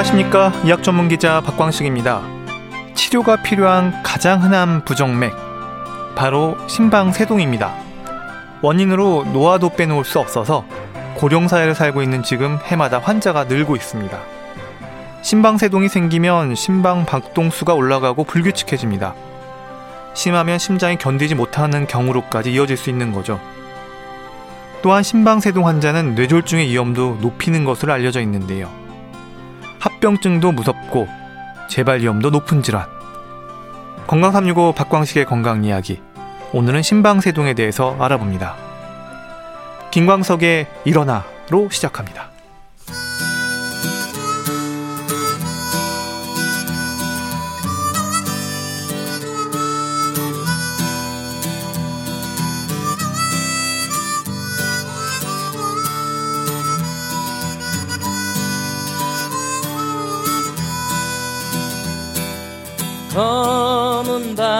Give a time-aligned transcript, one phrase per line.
[0.00, 0.52] 안녕하십니까.
[0.64, 2.22] 의학 전문 기자 박광식입니다.
[2.94, 5.30] 치료가 필요한 가장 흔한 부정맥.
[6.16, 7.74] 바로 심방세동입니다.
[8.62, 10.64] 원인으로 노화도 빼놓을 수 없어서
[11.16, 14.18] 고령사회를 살고 있는 지금 해마다 환자가 늘고 있습니다.
[15.20, 19.14] 심방세동이 생기면 심방 박동수가 올라가고 불규칙해집니다.
[20.14, 23.38] 심하면 심장이 견디지 못하는 경우로까지 이어질 수 있는 거죠.
[24.80, 28.79] 또한 심방세동 환자는 뇌졸중의 위험도 높이는 것으로 알려져 있는데요.
[29.80, 31.08] 합병증도 무섭고
[31.68, 32.86] 재발 위험도 높은 질환.
[34.06, 36.02] 건강 365 박광식의 건강 이야기.
[36.52, 38.56] 오늘은 심방세동에 대해서 알아봅니다.
[39.90, 42.29] 김광석의 일어나로 시작합니다.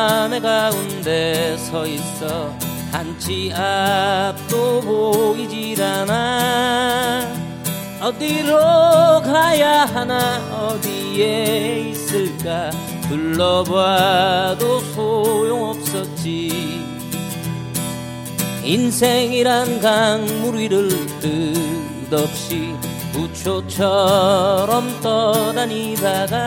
[0.01, 2.57] 밤의 가운데 서 있어.
[2.91, 7.29] 한치 앞도 보이질 않아.
[8.01, 12.71] 어디로 가야 하나 어디에 있을까?
[13.09, 16.51] 둘러봐도 소용없었지.
[18.65, 20.89] 인생이란 강물 위를
[22.09, 22.75] 끝없이
[23.13, 26.41] 부초처럼 떠다니다가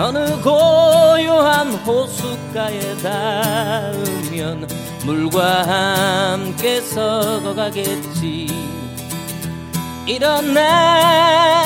[0.00, 4.68] 어느 고요한 호숫가에 닿으면
[5.04, 8.46] 물과 함께 썩어가겠지.
[10.06, 11.64] 일어나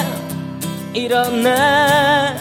[0.94, 2.34] 일어나.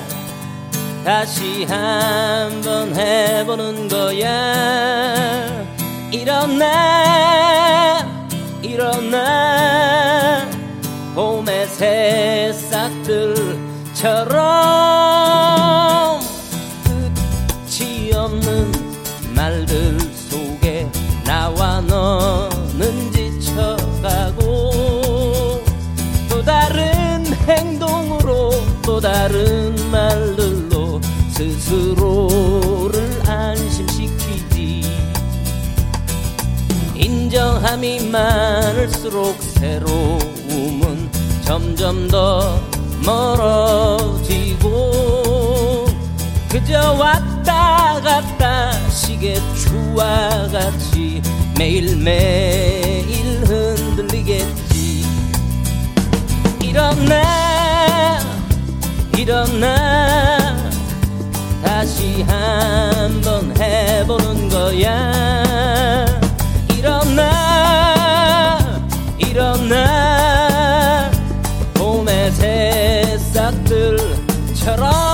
[1.03, 5.65] 다시 한번 해보는 거야.
[6.09, 6.69] 일어나
[8.61, 10.49] 일어나.
[11.15, 13.31] 봄의 새싹들처럼
[21.61, 24.71] 나와 너는 지쳐가고
[26.27, 28.51] 또 다른 행동으로
[28.81, 34.81] 또 다른 말들로 스스로를 안심시키지.
[36.95, 41.11] 인정함이 많을수록 새로움은
[41.45, 42.59] 점점 더
[43.05, 44.71] 멀어지고
[46.49, 51.21] 그저 왔다 갔다 시계추와 같이
[51.61, 53.05] 매일매일
[53.45, 55.05] 흔들리겠지.
[56.59, 58.17] 일어나
[59.15, 60.71] 일어나.
[61.63, 65.13] 다시 한번 해보는 거야.
[66.75, 67.29] 일어나
[69.19, 71.11] 일어나.
[71.75, 72.31] 봄의
[73.29, 75.10] 새싹들처럼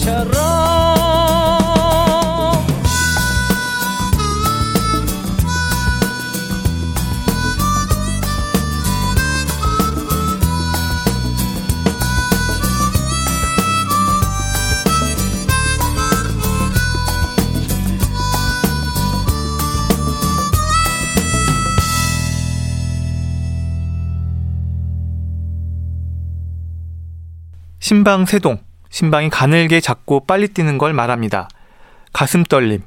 [0.00, 0.60] 처럼
[27.80, 28.69] 신방세동.
[28.90, 31.48] 심방이 가늘게 작고 빨리 뛰는 걸 말합니다.
[32.12, 32.82] 가슴 떨림,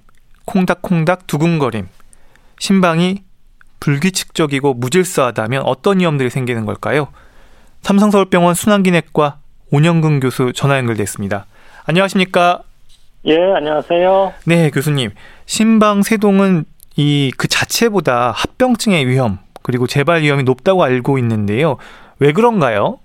[0.46, 1.88] 콩닥콩닥 두근거림,
[2.60, 3.24] 심방이
[3.80, 7.08] 불규칙적이고 무질서하다면 어떤 위험들이 생기는 걸까요?
[7.82, 9.40] 삼성서울병원 순환기내과
[9.72, 11.46] 온영근 교수 전화 연결됐습니다.
[11.86, 12.62] 안녕하십니까?
[13.26, 14.34] 예, 안녕하세요.
[14.46, 15.12] 네, 교수님.
[15.46, 16.66] 심방세동은
[16.96, 21.78] 이 그 자체보다 합병증의 위험 그리고 재발 위험이 높다고 알고 있는데요.
[22.20, 23.00] 왜 그런가요?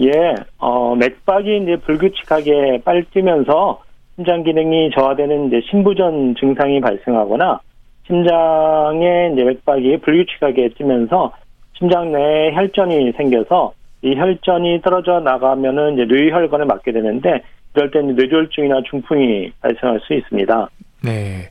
[0.00, 3.82] 예, 어, 맥박이 이제 불규칙하게 빨리 뛰면서
[4.14, 7.60] 심장 기능이 저하되는 이제 심부전 증상이 발생하거나
[8.06, 11.32] 심장의 이제 맥박이 불규칙하게 뛰면서
[11.76, 13.72] 심장 내에 혈전이 생겨서
[14.02, 17.42] 이 혈전이 떨어져 나가면은 이제 뇌혈관을 맞게 되는데
[17.74, 20.68] 이럴 때는 뇌졸중이나 중풍이 발생할 수 있습니다.
[21.04, 21.50] 네.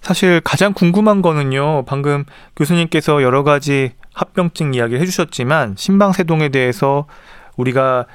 [0.00, 1.84] 사실 가장 궁금한 거는요.
[1.86, 2.24] 방금
[2.56, 7.06] 교수님께서 여러 가지 합병증 이야기를 해주셨지만 심방세동에 대해서
[7.58, 8.06] 우리가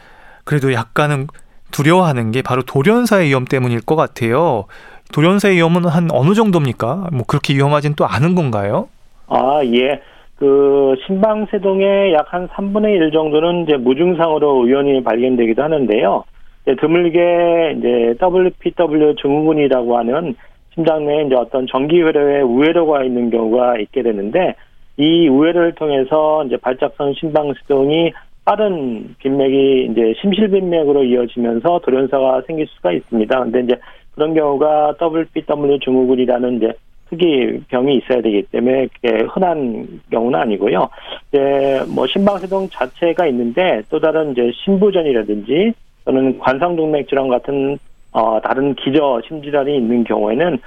[0.45, 1.27] 그래도 약간은
[1.71, 4.65] 두려워하는 게 바로 돌연사의 위험 때문일 것 같아요.
[5.13, 7.09] 돌연사의 위험은 한 어느 정도입니까?
[7.11, 8.89] 뭐 그렇게 위험하진 또 않은 건가요?
[9.27, 10.01] 아, 예.
[10.37, 16.23] 그 심방세동의 약 한 3분의 1 정도는 이제 무증상으로 우연히 발견되기도 하는데요.
[16.63, 20.35] 이제 드물게 이제 WPW 증후군이라고 하는
[20.73, 24.55] 심장 내에 이제 어떤 전기회로에 우회로가 있는 경우가 있게 되는데
[24.97, 28.13] 이 우회로를 통해서 이제 발작성 심방세동이
[28.45, 33.43] 빠른 빈맥이 이제 심실 빈맥으로 이어지면서 돌연사가 생길 수가 있습니다.
[33.43, 33.75] 근데 이제
[34.15, 36.73] 그런 경우가 WPW 증후군이라는 이제
[37.09, 40.89] 특이 병이 있어야 되기 때문에 그게 흔한 경우는 아니고요.
[41.29, 45.73] 이제 뭐 심방세동 자체가 있는데 또 다른 이제 심부전이라든지
[46.05, 47.77] 또는 관상동맥 질환 같은
[48.11, 50.59] 어 다른 기저 심질환이 있는 경우에는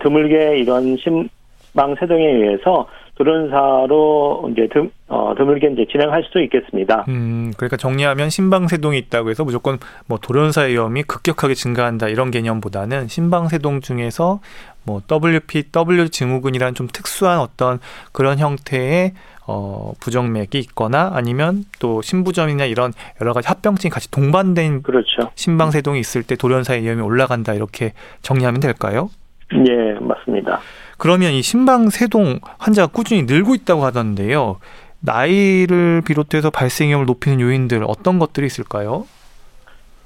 [0.00, 2.86] 드물게 이런 심방세동에 의해서
[3.16, 7.04] 돌연사로 이제 드, 어, 드물게 이제 진행할 수도 있겠습니다.
[7.08, 13.80] 음, 그러니까 정리하면 심방세동이 있다고 해서 무조건 뭐 돌연사의 위험이 급격하게 증가한다 이런 개념보다는 심방세동
[13.80, 14.40] 중에서
[14.84, 17.78] 뭐 WPW 증후군이라는 좀 특수한 어떤
[18.12, 19.12] 그런 형태의
[19.46, 25.30] 어, 부정맥이 있거나 아니면 또 심부전이나 이런 여러 가지 합병증이 같이 동반된 그렇죠.
[25.34, 29.10] 심방세동이 있을 때 돌연사의 위험이 올라간다 이렇게 정리하면 될까요?
[29.52, 30.60] 예, 맞습니다.
[31.04, 34.56] 그러면 이 심방세동 환자가 꾸준히 늘고 있다고 하던데요.
[35.00, 39.04] 나이를 비롯해서 발생 위험을 높이는 요인들 어떤 것들이 있을까요?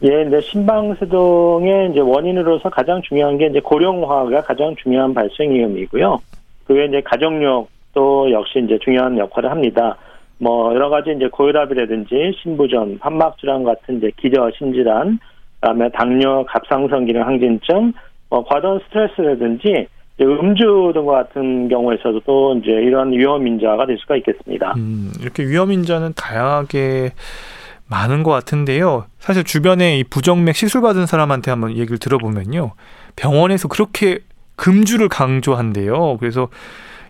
[0.03, 6.19] 예, 이제 심방세동의 이제 원인으로서 가장 중요한 게 이제 고령화가 가장 중요한 발생 위험이고요.
[6.67, 9.97] 그 외에 이제 가족력도 역시 이제 중요한 역할을 합니다.
[10.39, 15.21] 뭐 여러 가지 이제 고혈압이라든지 심부전, 판막 질환 같은 이제 기저 심질환,
[15.61, 17.93] 그다음에 당뇨, 갑상선 기능 항진증,
[18.31, 19.87] 뭐 과도한 스트레스라든지
[20.25, 24.75] 음주 등과 같은 경우에서도 이제 이런 위험 인자가 될 수가 있겠습니다.
[24.77, 27.13] 음, 이렇게 위험 인자는 다양하게
[27.89, 29.07] 많은 것 같은데요.
[29.19, 32.73] 사실 주변에 이 부정맥 시술 받은 사람한테 한번 얘기를 들어보면요.
[33.17, 34.19] 병원에서 그렇게
[34.57, 36.17] 금주를 강조한대요.
[36.19, 36.49] 그래서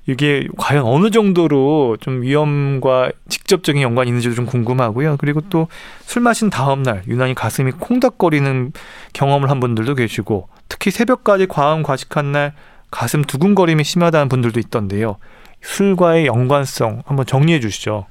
[0.06, 5.16] 이게 과연 어느 정도로 좀 위험과 직접적인 연관이 있는지도 좀 궁금하고요.
[5.18, 5.66] 그리고 또
[6.02, 8.73] 술 마신 다음 날 유난히 가슴이 콩닥거리는
[9.12, 12.52] 경험을 한 분들도 계시고 특히 새벽까지 과음 과식한 날
[12.90, 15.16] 가슴 두근거림이 심하다는 분들도 있던데요.
[15.61, 18.07] 술과의 연관성 한번 정리해 주시죠.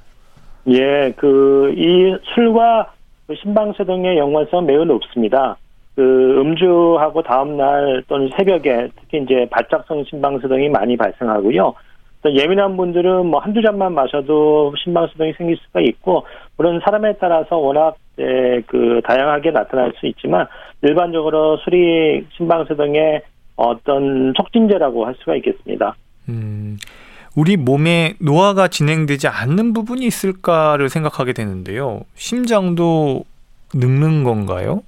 [0.68, 2.92] 예, 그, 이 술과
[3.26, 5.56] 그 심방세동의 연관성 매우 높습니다.
[5.94, 11.74] 그 음주하고 다음 날 또는 새벽에 특히 이제 발작성 심방세동이 많이 발생하고요.
[12.22, 16.24] 또 예민한 분들은 뭐 한두 잔만 마셔도 심방세동이 생길 수가 있고,
[16.56, 20.46] 물론 사람에 따라서 워낙 예, 그 다양하게 나타날 수 있지만
[20.82, 23.22] 일반적으로 술이 심방세동의
[23.58, 25.96] 어떤 촉진제라고 할 수가 있겠습니다.
[26.28, 26.78] 음,
[27.36, 32.00] 우리 몸에 노화가 진행되지 않는 부분이 있을까를 생각하게 되는데요.
[32.14, 33.24] 심장도
[33.74, 34.82] 늙는 건가요?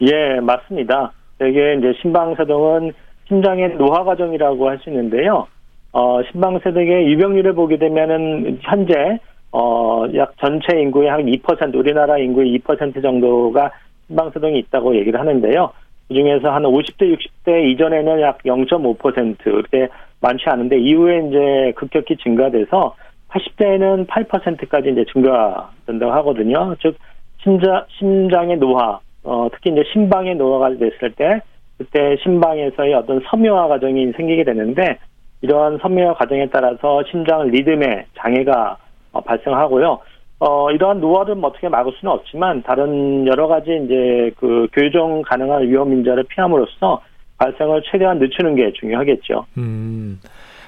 [0.00, 1.12] 예, 맞습니다.
[1.42, 2.92] 이게 이제 심방세동은
[3.28, 5.46] 심장의 노화 과정이라고 할 수 있는데요.
[5.92, 9.18] 어, 심방세동의 유병률을 보게 되면은 현재
[9.52, 13.72] 어, 약 전체 인구의 한 2%, 우리나라 인구의 2% 정도가
[14.06, 15.72] 심방세동이 있다고 얘기를 하는데요.
[16.10, 19.88] 그 중에서 한 50대, 60대 이전에는 약 0.5% 그렇게
[20.20, 22.96] 많지 않은데 이후에 이제 급격히 증가돼서
[23.28, 26.74] 80대에는 8%까지 이제 증가된다고 하거든요.
[26.82, 26.96] 즉
[27.40, 31.40] 심장 심장의 노화, 어, 특히 이제 심방의 노화가 됐을 때
[31.78, 34.98] 그때 심방에서의 어떤 섬유화 과정이 생기게 되는데
[35.42, 38.76] 이러한 섬유화 과정에 따라서 심장 리듬에 장애가
[39.12, 40.00] 어, 발생하고요.
[40.40, 45.68] 어, 이러한 노화를 뭐 어떻게 막을 수는 없지만 다른 여러 가지 이제 그 교정 가능한
[45.68, 47.02] 위험 인자를 피함으로써
[47.36, 49.46] 발생을 최대한 늦추는 게 중요하겠죠.
[49.58, 50.18] 음,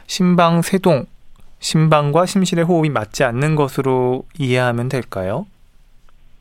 [0.07, 1.07] 심방 세동,
[1.59, 5.47] 심방과 심실의 호흡이 맞지 않는 것으로 이해하면 될까요?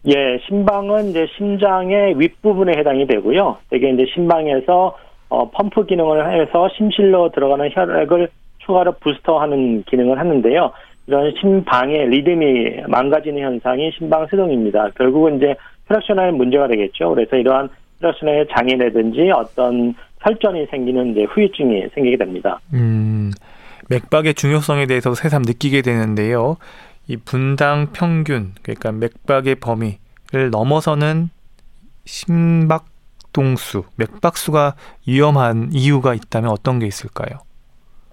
[0.07, 3.57] 예, 심방은 이제 심장의 윗부분에 해당이 되고요.
[3.69, 4.97] 되게 이제 심방에서
[5.29, 8.27] 어, 펌프 기능을 해서 심실로 들어가는 혈액을
[8.65, 10.71] 추가로 부스터하는 기능을 하는데요.
[11.12, 14.91] 이런 심방의 리듬이 망가지는 현상이 심방세동입니다.
[14.91, 15.56] 결국은 이제
[15.88, 17.13] 혈액순환에 문제가 되겠죠.
[17.13, 17.68] 그래서 이러한
[18.00, 22.62] 혈액순환의 장애라든지 어떤 혈전이 생기는 이제 후유증이 생기게 됩니다.
[22.74, 23.32] 음,
[23.89, 26.56] 맥박의 중요성에 대해서 새삼 느끼게 되는데요.
[27.10, 31.30] 이 분당 평균, 그러니까 맥박의 범위를 넘어서는
[32.06, 32.86] 심박
[33.34, 34.75] 동수, 맥박수가
[35.06, 37.39] 위험한 이유가 있다면 어떤 게 있을까요?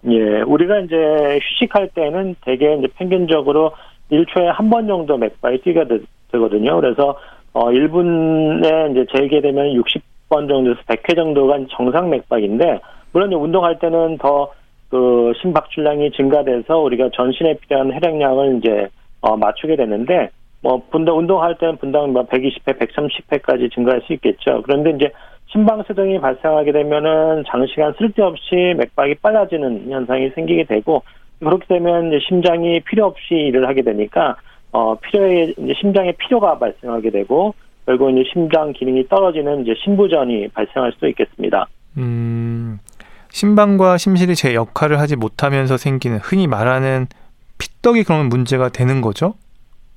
[0.06, 3.72] 예, 우리가 이제 휴식할 때는 대개 이제 평균적으로
[4.10, 5.98] 1초에 한 번 정도 맥박이 뛰게 되
[6.38, 6.80] 거든요.
[6.80, 7.18] 그래서
[7.52, 12.80] 어 1분에 이제 재개되면 60번 정도에서 100회 정도가 정상 맥박인데
[13.12, 14.52] 물론 운동할 때는 더
[14.90, 18.88] 그 심박출량이 증가돼서 우리가 전신에 필요한 혈액량을 이제
[19.20, 20.30] 어 맞추게 되는데
[20.62, 24.62] 뭐 분당 운동할 때는 분당 뭐 120회, 130회까지 증가할 수 있겠죠.
[24.64, 25.10] 그런데 이제
[25.52, 31.02] 심방세동이 발생하게 되면은 장시간 쓸데없이 맥박이 빨라지는 현상이 생기게 되고
[31.38, 34.36] 그렇게 되면 이제 심장이 필요 없이 일을 하게 되니까
[34.72, 37.54] 어 필요에 이제 심장에 필요가 발생하게 되고
[37.86, 41.66] 결국 이제 심장 기능이 떨어지는 이제 심부전이 발생할 수도 있겠습니다.
[41.96, 42.78] 음,
[43.30, 47.06] 심방과 심실이 제 역할을 하지 못하면서 생기는 흔히 말하는
[47.56, 49.34] 피떡이 그러면 문제가 되는 거죠?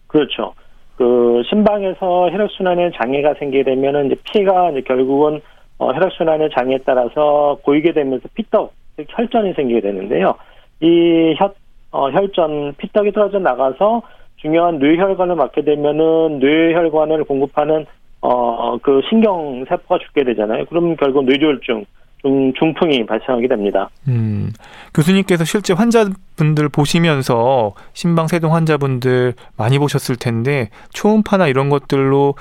[0.07, 0.53] 그렇죠.
[1.01, 5.41] 그 심방에서 혈액순환에 장애가 생기게 되면은 이제 피가 이제 결국은
[5.79, 10.35] 어, 혈액순환의 장애에 따라서 고이게 되면서 피떡, 즉 혈전이 생기게 되는데요.
[10.79, 11.55] 이 혈,
[11.89, 14.03] 어, 혈전, 피떡이 떨어져 나가서
[14.35, 17.87] 중요한 뇌혈관을 맞게 되면은 뇌혈관을 공급하는
[18.21, 20.65] 어, 그 신경 세포가 죽게 되잖아요.
[20.65, 21.83] 그럼 결국 뇌졸중,
[22.21, 23.89] 중, 중풍이 발생하게 됩니다.
[24.07, 24.51] 음,
[24.93, 32.35] 교수님께서 실제 환자분들 보시면서 심방세동 환자분들 많이 보셨을 텐데 초음파나 이런 것들로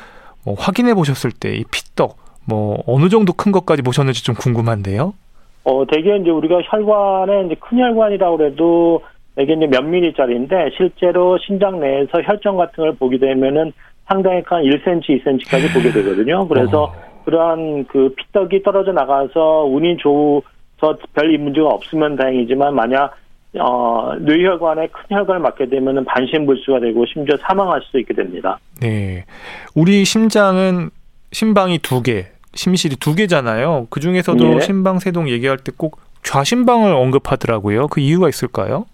[0.45, 5.15] 뭐 확인해 보셨을 때 이 피떡 뭐 어느 정도 큰 것까지 보셨는지 좀 궁금한데요.
[5.65, 9.03] 어, 대개 이제 우리가 혈관에 이제 큰 혈관이라고 해도
[9.39, 13.73] 이게 이제 몇 미리짜리인데 실제로 신장 내에서 혈전 같은 걸 보게 되면은
[14.09, 16.49] 상당히 한 1cm, 2cm까지 보게 되거든요.
[16.49, 17.10] 그래서 어.
[17.25, 23.17] 그러한 그 피떡이 떨어져 나가서 운이 좋아서 별 문제가 없으면 다행이지만 만약
[23.59, 28.59] 어, 뇌혈관에 큰 혈관을 맞게 되면은 반신불수가 되고 심지어 사망할 수도 있게 됩니다.
[28.81, 29.25] 네.
[29.75, 30.91] 우리 심장은
[31.33, 33.89] 심방이 두 개, 심실이 두 개잖아요.
[33.91, 34.61] 그 중에서도 예.
[34.61, 37.89] 심방세동 얘기할 때 꼭 좌심방을 언급하더라고요.
[37.89, 38.87] 그 이유가 있을까요?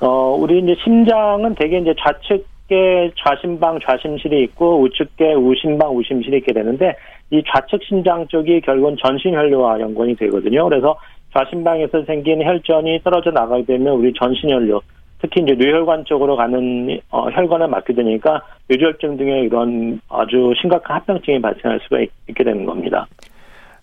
[0.00, 6.96] 어, 우리 이제 심장은 대개 이제 좌측에 좌심방, 좌심실이 있고 우측에 우심방, 우심실이 있게 되는데
[7.30, 10.68] 이 좌측 심장 쪽이 결국은 전신 혈류와 연관이 되거든요.
[10.68, 10.96] 그래서
[11.34, 14.80] 좌심방에서 생긴 혈전이 떨어져 나가게 되면 우리 전신 혈류,
[15.20, 21.40] 특히 이제 뇌혈관 쪽으로 가는 어, 혈관을 맞게 되니까 뇌졸중 등의 이런 아주 심각한 합병증이
[21.40, 23.06] 발생할 수가 있, 게 되는 겁니다.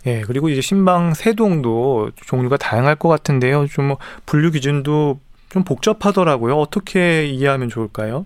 [0.06, 3.66] 예, 그리고 이제 심방 세동도 종류가 다양할 것 같은데요.
[3.68, 5.20] 좀뭐 분류 기준도
[5.50, 6.56] 좀 복잡하더라고요.
[6.56, 8.26] 어떻게 이해하면 좋을까요?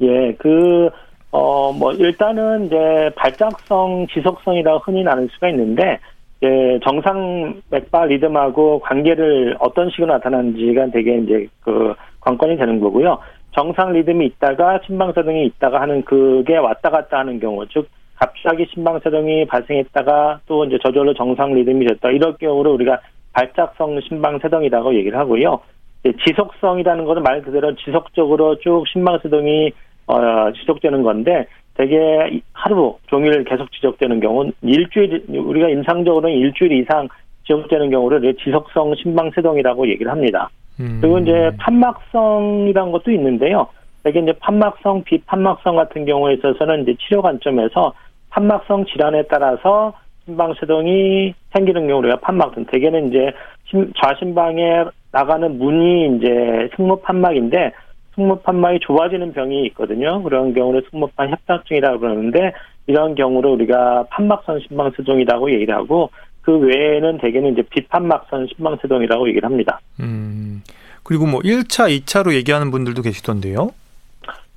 [0.00, 0.90] 예, 그,
[1.30, 5.98] 어, 뭐, 일단은 이제 발작성, 지속성이라고 흔히 나눌 수가 있는데,
[6.42, 13.18] 예, 정상 맥박 리듬하고 관계를 어떤 식으로 나타나는지가 되게 이제 그 관건이 되는 거고요.
[13.50, 20.40] 정상 리듬이 있다가 심방사동이 있다가 하는 그게 왔다 갔다 하는 경우, 즉, 갑자기 심방사동이 발생했다가
[20.46, 22.10] 또 이제 저절로 정상 리듬이 됐다.
[22.10, 23.00] 이럴 경우를 우리가
[23.32, 25.60] 발작성 심방세동이라고 얘기를 하고요.
[26.06, 29.72] 예, 지속성이라는 것은 말 그대로 지속적으로 쭉 심방세동이
[30.08, 37.08] 어, 지속되는 건데 되게 하루 종일 계속 지속되는 경우는 일주일 우리가 임상적으로는 일주일 이상
[37.46, 40.50] 지속되는 경우를 지속성 심방세동이라고 얘기를 합니다.
[40.80, 43.68] 음, 그리고 이제 판막성이라는 것도 있는데요.
[44.02, 47.92] 되게 이제 판막성, 비판막성 같은 경우에 있어서는 이제 치료 관점에서
[48.30, 49.92] 판막성 질환에 따라서
[50.24, 53.30] 심방세동이 생기는 경우 우리가 판막성 대개는 이제
[53.64, 57.72] 심- 좌심방에 나가는 문이 이제 승모 판막인데
[58.18, 60.20] 승모판막이 좁아지는 병이 있거든요.
[60.22, 62.52] 그런 경우를 승모판 협착증이라고 그러는데
[62.88, 66.10] 이런 경우를 우리가 판막성 심방세동이라고 얘기를 하고
[66.42, 69.80] 그 외에는 대개는 이제 비판막성 심방세동이라고 얘기를 합니다.
[70.00, 70.62] 음,
[71.04, 73.70] 그리고 뭐 1차, 2차로 얘기하는 분들도 계시던데요.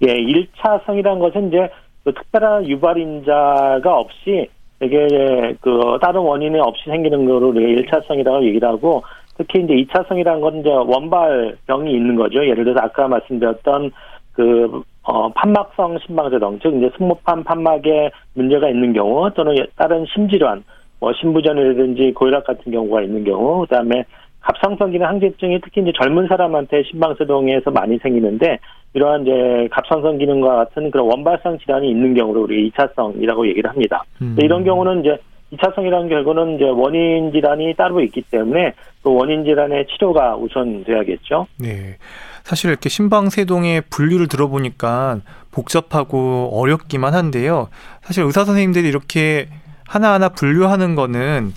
[0.02, 1.70] 예, 1차 성이라는 것은 이제
[2.04, 4.50] 그 특별한 유발인자가 없이
[4.80, 9.04] 되게 그 다른 원인이 없이 생기는 거로 우리가 1차성이라고 얘기를 하고
[9.38, 12.46] 특히 이제 2차성이라는 건 이제 원발병이 있는 거죠.
[12.46, 13.92] 예를 들어서 아까 말씀드렸던
[14.34, 20.64] 그 어, 판막성 심방세동, 즉 이제 승모판 판막에 문제가 있는 경우 또는 다른 심질환,
[21.00, 24.06] 뭐 심부전이라든지 고혈압 같은 경우가 있는 경우, 그 다음에
[24.42, 28.60] 갑상선 기능 항진증이 특히 이제 젊은 사람한테 심방세동에서 많이 생기는데
[28.94, 34.04] 이러한 이제 갑상선 기능과 같은 그런 원발성 질환이 있는 경우를 우리 2차성이라고 얘기를 합니다.
[34.22, 34.36] 음.
[34.40, 35.18] 이런 경우는 이제
[35.54, 41.48] 2차성이라는 결과는 이제 원인 질환이 따로 있기 때문에 그 원인 질환의 치료가 우선 돼야겠죠.
[41.60, 41.98] 네.
[42.44, 45.20] 사실 이렇게 심방세동의 분류를 들어보니까
[45.52, 47.70] 복잡하고 어렵기만 한데요.
[48.02, 49.48] 사실 의사 선생님들이 이렇게
[49.88, 51.52] 하나하나 분류하는 거는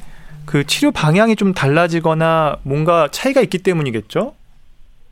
[0.46, 4.34] 그 치료 방향이 좀 달라지거나 뭔가 차이가 있기 때문이겠죠?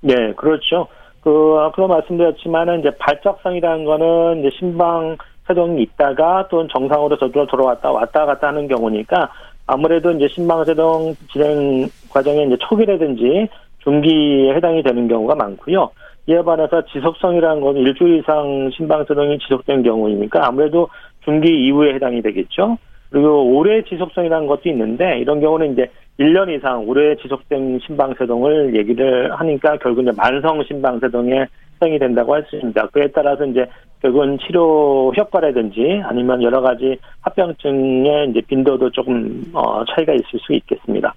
[0.00, 0.88] 네, 그렇죠.
[1.22, 8.26] 그 아까 말씀드렸지만은 이제 발작성이라는 거는 이제 심방 세동이 있다가 또 정상으로 저절로 돌아왔다 왔다
[8.26, 9.30] 갔다 하는 경우니까
[9.66, 13.48] 아무래도 이제 심방세동 진행 과정의 이제 초기라든지
[13.82, 15.90] 중기에 해당이 되는 경우가 많고요.
[16.26, 20.88] 이에 반해서 지속성이라는 건 일주일 이상 심방세동이 지속된 경우이니까 아무래도
[21.24, 22.78] 중기 이후에 해당이 되겠죠.
[23.10, 29.76] 그리고 오래 지속성이라는 것도 있는데 이런 경우는 이제 1년 이상 오래 지속된 심방세동을 얘기를 하니까
[29.78, 31.46] 결국 이제 만성 심방세동에
[31.76, 32.86] 해당이 된다고 할 수 있습니다.
[32.88, 33.66] 그에 따라서 이제
[34.02, 41.14] 결국은 치료 효과라든지 아니면 여러 가지 합병증의 이제 빈도도 조금 어, 차이가 있을 수 있겠습니다.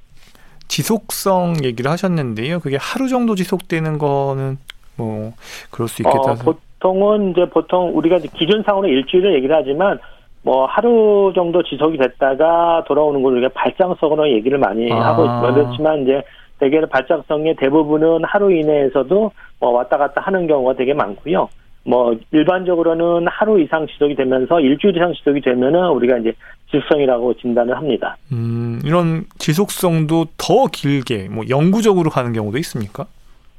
[0.68, 2.60] 지속성 얘기를 하셨는데요.
[2.60, 4.58] 그게 하루 정도 지속되는 거는
[4.98, 5.34] 뭐
[5.72, 6.32] 그럴 수 있겠다.
[6.32, 10.00] 어, 보통은 이제 보통 우리가 이제 기준상으로 일주일을 얘기를 하지만
[10.44, 15.08] 뭐 하루 정도 지속이 됐다가 돌아오는 걸 우리가 발작성으로 얘기를 많이 아.
[15.08, 15.54] 하고.
[15.54, 16.22] 그렇지만 이제
[16.60, 21.50] 대개는 발작성의 대부분은 하루 이내에서도 뭐 왔다 갔다 하는 경우가 되게 많고요.
[21.86, 26.34] 뭐 일반적으로는 하루 이상 지속이 되면서 일주일 이상 지속이 되면은 우리가 이제
[26.72, 28.18] 지속성이라고 진단을 합니다.
[28.32, 33.06] 음, 이런 지속성도 더 길게 뭐 영구적으로 가는 경우도 있습니까?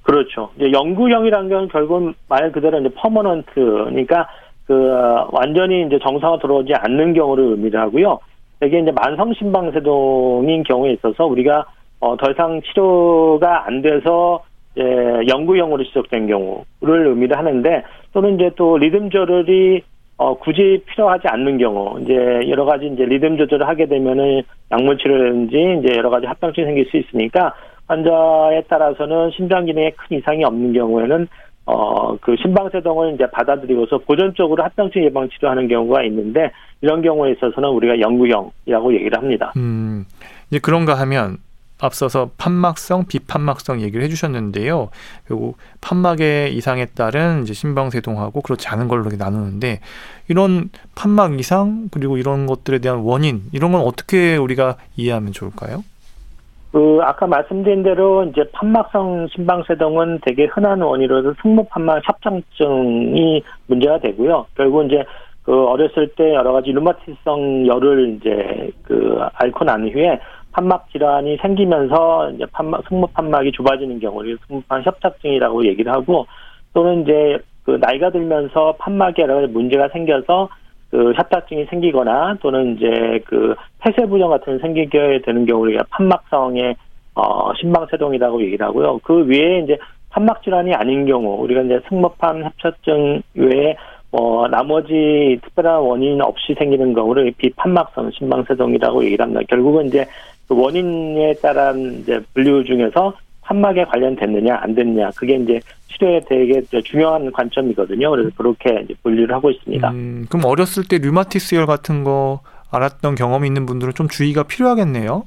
[0.03, 0.51] 그렇죠.
[0.57, 4.29] 이제 영구형이라는 건 결국은 말 그대로 이제 퍼머넌트, 그러니까
[4.67, 8.19] 그 어, 완전히 이제 정상화 들어오지 않는 경우를 의미를 하고요.
[8.63, 11.67] 이게 이제 만성 심방세동인 경우에 있어서 우리가
[12.01, 14.43] 어, 더 이상 치료가 안 돼서
[14.79, 19.83] 예, 영구형으로 지속된 경우를 의미를 하는데 또는 이제 또 리듬 조절이
[20.19, 22.15] 어, 굳이 필요하지 않는 경우, 이제
[22.49, 26.97] 여러 가지 이제 리듬 조절을 하게 되면은 약물 치료라든지 이제 여러 가지 합병증이 생길 수
[26.97, 27.55] 있으니까
[27.87, 31.29] 환자에 따라서는 심장 기능에 큰 이상이 없는 경우에는
[31.67, 38.01] 어, 그 심방세동을 이제 받아들이고서 보존적으로 합병증 예방 치료하는 경우가 있는데 이런 경우에 있어서는 우리가
[38.01, 39.53] 영구형이라고 얘기를 합니다.
[39.57, 40.05] 음,
[40.49, 41.39] 이제 그런가 하면
[41.81, 44.89] 앞서서 판막성, 비판막성 얘기를 해주셨는데요.
[45.27, 49.81] 그리고 판막의 이상에 따른 이제 심방세동하고 그렇지 않은 걸로 이렇게 나누는데
[50.29, 55.85] 이런 판막 이상 그리고 이런 것들에 대한 원인 이런 건 어떻게 우리가 이해하면 좋을까요?
[56.73, 64.47] 그 아까 말씀드린 대로 이제 판막성 심방세동은 되게 흔한 원인으로서 승모판막 협착증이 문제가 되고요.
[64.55, 65.05] 결국 이제
[65.47, 70.19] 그 어렸을 때 여러 가지 류마티성 열을 이제 그 앓고 난 후에
[70.57, 76.27] 판막 질환이 생기면서 이제 판막 승모 판막이 좁아지는 경우를 승모판 협착증이라고 얘기를 하고
[76.73, 80.49] 또는 이제 그 나이가 들면서 판막에 여러 가지 문제가 생겨서
[80.91, 86.75] 그 협착증이 생기거나 또는 이제 그 폐쇄 부종 같은 게 생기게 되는 경우를 판막성의
[87.17, 89.01] 어 심방세동이라고 얘기를 하고요.
[89.03, 89.77] 그 외에 이제
[90.11, 93.77] 판막 질환이 아닌 경우 우리가 이제 승모판 협착증 외에
[94.11, 99.43] 뭐 나머지 특별한 원인 없이 생기는 경우를 비판막성 심방세동이라고 얘기를 합니다.
[99.49, 100.07] 결국은 이제
[100.49, 107.31] 그 원인에 따른 이제 분류 중에서 판막에 관련됐느냐 안 됐느냐 그게 이제 치료에 되게 중요한
[107.33, 108.11] 관점이거든요.
[108.11, 109.91] 그래서 그렇게 이제 분류를 하고 있습니다.
[109.91, 115.25] 음, 그럼 어렸을 때 류마티스열 같은 거 알았던 경험이 있는 분들은 좀 주의가 필요하겠네요.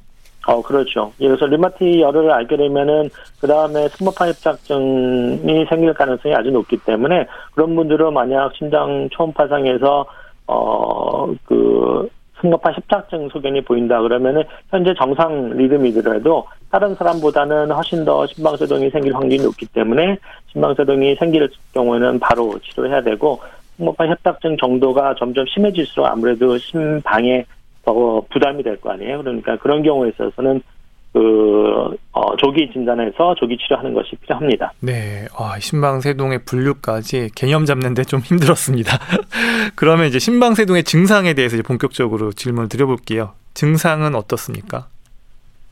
[0.47, 1.11] 어, 그렇죠.
[1.19, 7.25] 예, 그래서 류마티 열을 알게 되면은 그 다음에 승모판 협착증이 생길 가능성이 아주 높기 때문에
[7.53, 10.05] 그런 분들은 만약 심장 초음파상에서
[10.47, 12.09] 어 그
[12.41, 19.43] 승모판 협착증 소견이 보인다 그러면은 현재 정상 리듬이더라도 다른 사람보다는 훨씬 더 심방세동이 생길 확률이
[19.43, 20.17] 높기 때문에
[20.51, 23.39] 심방세동이 생길 경우에는 바로 치료해야 되고
[23.77, 27.45] 승모판 협착증 정도가 점점 심해질수록 아무래도 심방에
[27.85, 29.19] 더 부담이 될 거 아니에요.
[29.19, 30.61] 그러니까 그런 경우에 있어서는
[31.11, 34.73] 그 어, 조기 진단해서 조기 치료하는 것이 필요합니다.
[34.81, 38.91] 네, 아, 심방세동의 분류까지 개념 잡는데 좀 힘들었습니다.
[39.75, 43.31] 그러면 이제 심방세동의 증상에 대해서 이제 본격적으로 질문을 드려볼게요.
[43.53, 44.87] 증상은 어떻습니까?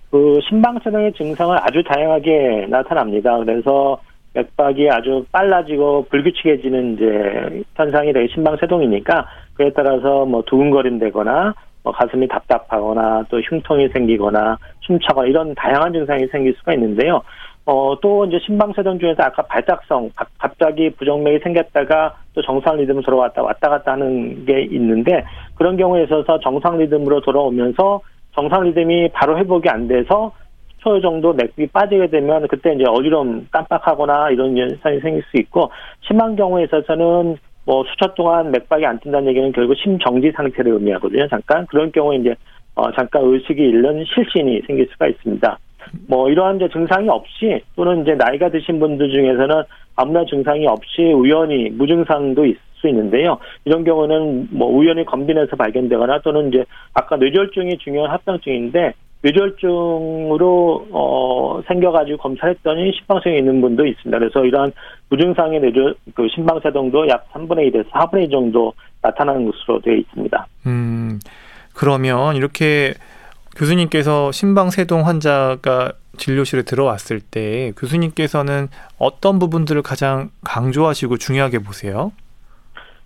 [0.10, 3.38] 그 심방세동의 증상은 아주 다양하게 나타납니다.
[3.38, 4.00] 그래서
[4.34, 11.54] 맥박이 아주 빨라지고 불규칙해지는 이제 현상이 되게 심방세동이니까 그에 따라서 뭐 두근거림 되거나
[11.88, 17.22] 뭐 가슴이 답답하거나 또 흉통이 생기거나 숨차거나 이런 다양한 증상이 생길 수가 있는데요.
[17.66, 23.42] 어, 또 이제 심방세동 중에서 아까 발작성, 바- 갑자기 부정맥이 생겼다가 또 정상 리듬으로 돌아왔다
[23.42, 25.24] 왔다 갔다 하는 게 있는데
[25.56, 28.02] 그런 경우에 있어서 정상 리듬으로 돌아오면서
[28.36, 30.32] 정상 리듬이 바로 회복이 안 돼서
[30.80, 35.72] 초 정도 맥박이 빠지게 되면 그때 이제 어지럼 깜빡하거나 이런 현상이 생길 수 있고
[36.02, 41.28] 심한 경우에 있어서는 뭐 수초 동안 맥박이 안 뛴다는 얘기는 결국 심정지 상태를 의미하거든요.
[41.28, 42.34] 잠깐 그런 경우에 이제
[42.76, 45.60] 어 잠깐 의식이 잃는 실신이 생길 수가 있습니다.
[46.08, 49.64] 뭐 이러한 이제 증상이 없이 또는 이제 나이가 드신 분들 중에서는
[49.98, 53.38] 아무나 증상이 없이 우연히 무증상도 있을 수 있는데요.
[53.66, 62.18] 이런 경우는 뭐 우연히 검진해서 발견되거나 또는 이제 아까 뇌졸중이 중요한 합병증인데 뇌졸중으로 어 생겨가지고
[62.18, 64.20] 검사했더니 심방성이 있는 분도 있습니다.
[64.20, 64.72] 그래서 이러한
[65.10, 70.48] 무증상의 뇌졸 그 심방세동도 약 3분의 1에서 4분의 1 정도 나타나는 것으로 되어 있습니다.
[70.68, 71.20] 음
[71.74, 72.94] 그러면 이렇게
[73.56, 82.12] 교수님께서 심방세동 환자가 진료실에 들어왔을 때 교수님께서는 어떤 부분들을 가장 강조하시고 중요하게 보세요?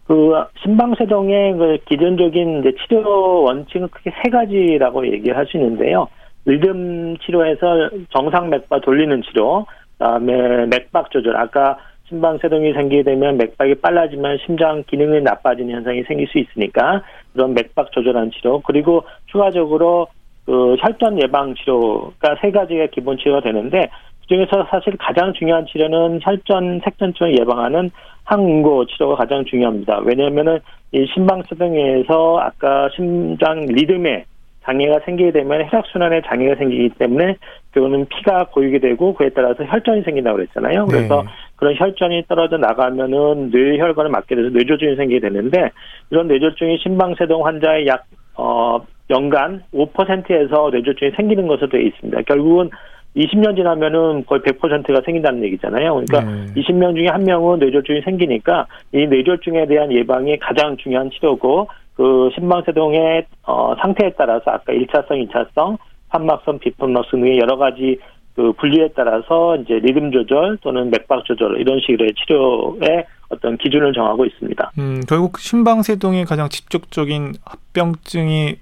[0.08, 0.34] 그
[0.64, 6.08] 심방세동의 그 기존적인 이제 치료 원칙은 크게 세 가지라고 얘기할 수 있는데요.
[6.46, 9.66] 리듬 치료에서 정상 맥박 돌리는 치료,
[9.98, 11.38] 그다음에 맥박 조절.
[11.38, 11.78] 아까
[12.10, 18.32] 심방세동이 생기게 되면 맥박이 빨라지면 심장 기능이 나빠지는 현상이 생길 수 있으니까 그런 맥박 조절하는
[18.32, 18.60] 치료.
[18.62, 20.08] 그리고 추가적으로
[20.46, 23.90] 그 혈전 예방 치료가 세 가지가 기본 치료가 되는데
[24.22, 27.92] 그중에서 사실 가장 중요한 치료는 혈전 색전증을 예방하는
[28.26, 30.00] 항응고 치료가 가장 중요합니다.
[30.06, 30.60] 왜냐하면은
[30.92, 34.26] 이 심방세동에서 아까 심장 리듬에
[34.64, 37.36] 장애가 생기게 되면 혈액순환에 장애가 생기기 때문에
[37.72, 40.86] 그거는 피가 고이게 되고 그에 따라서 혈전이 생긴다고 그랬잖아요.
[40.86, 41.30] 그래서 네.
[41.56, 45.72] 그런 혈전이 떨어져 나가면은 뇌혈관을 막게 돼서 뇌졸중이 생기게 되는데
[46.12, 48.06] 이런 뇌졸중이 심방세동 환자의 약
[48.36, 48.80] 어,
[49.10, 52.22] 연간 5%에서 뇌졸중이 생기는 것으로 되어 있습니다.
[52.24, 52.70] 결국은
[53.16, 55.94] 20년 지나면은 거의 100%가 생긴다는 얘기잖아요.
[55.94, 56.62] 그러니까 네.
[56.62, 63.26] 20명 중에 한 명은 뇌졸중이 생기니까 이 뇌졸중에 대한 예방이 가장 중요한 치료고 그 심방세동의
[63.44, 65.78] 어, 상태에 따라서 아까 1차성, 2차성,
[66.10, 68.00] 판막성, 비판막성 등의 여러 가지
[68.36, 74.26] 그 분류에 따라서 이제 리듬 조절 또는 맥박 조절 이런 식의 치료의 어떤 기준을 정하고
[74.26, 74.72] 있습니다.
[74.80, 78.56] 음, 결국 심방세동의 가장 직접적인 합병증이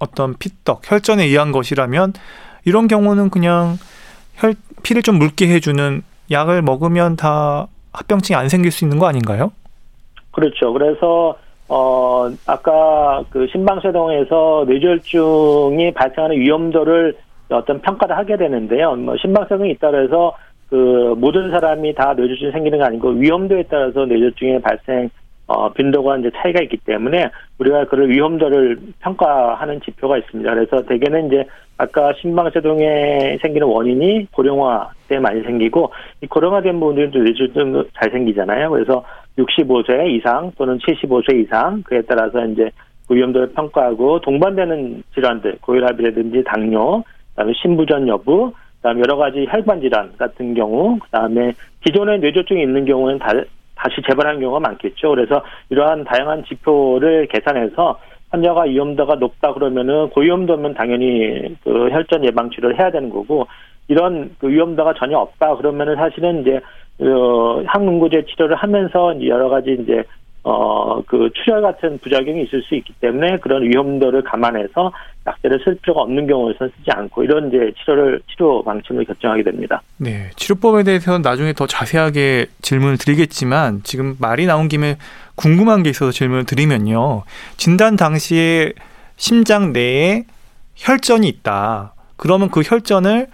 [0.00, 2.12] 어떤 피떡, 혈전에 의한 것이라면
[2.64, 3.76] 이런 경우는 그냥
[4.34, 9.52] 혈 피를 좀 묽게 해주는 약을 먹으면 다 합병증이 안 생길 수 있는 거 아닌가요?
[10.32, 10.72] 그렇죠.
[10.72, 11.36] 그래서
[11.68, 17.16] 어 아까 그 심방세동에서 뇌졸중이 발생하는 위험도를
[17.50, 18.94] 어떤 평가를 하게 되는데요.
[18.96, 20.36] 뭐 심방세동이 해서
[20.68, 25.08] 그 모든 사람이 다 뇌졸중이 생기는 게 아니고 위험도에 따라서 뇌졸중의 발생
[25.46, 30.54] 어 빈도가 이제 차이가 있기 때문에 우리가 그를 위험도를 평가하는 지표가 있습니다.
[30.54, 31.44] 그래서 대개는 이제
[31.76, 38.70] 아까 심방세동에 생기는 원인이 고령화 때 많이 생기고 이 고령화된 분들도 뇌졸중 잘 생기잖아요.
[38.70, 39.04] 그래서
[39.38, 42.70] 65세 이상 또는 75세 이상 그에 따라서 이제
[43.08, 50.16] 그 위험도를 평가하고 동반되는 질환들 고혈압이라든지 당뇨, 그다음에 신부전 여부, 그다음에 여러 가지 혈관 질환
[50.16, 51.52] 같은 경우, 그다음에
[51.84, 53.32] 기존에 뇌졸중이 있는 경우는 다,
[53.74, 55.10] 다시 재발하는 경우가 많겠죠.
[55.10, 57.98] 그래서 이러한 다양한 지표를 계산해서
[58.34, 63.46] 환자가 위험도가 높다 그러면은 고위험도면 당연히 그 혈전 예방 치료를 해야 되는 거고
[63.88, 66.60] 이런 그 위험도가 전혀 없다 그러면은 사실은 이제
[67.00, 70.04] 어, 항응고제 치료를 하면서 여러 가지 이제
[70.44, 74.92] 어, 그 출혈 같은 부작용이 있을 수 있기 때문에 그런 위험도를 감안해서
[75.26, 79.80] 약제를 쓸 필요가 없는 경우에서는 쓰지 않고 이런 이제 치료를 치료 방침을 결정하게 됩니다.
[79.96, 84.98] 네, 치료법에 대해서는 나중에 더 자세하게 질문을 드리겠지만 지금 말이 나온 김에
[85.34, 87.22] 궁금한 게 있어서 질문을 드리면요.
[87.56, 88.74] 진단 당시에
[89.16, 90.24] 심장 내에
[90.76, 91.94] 혈전이 있다.
[92.16, 93.28] 그러면 그 혈전을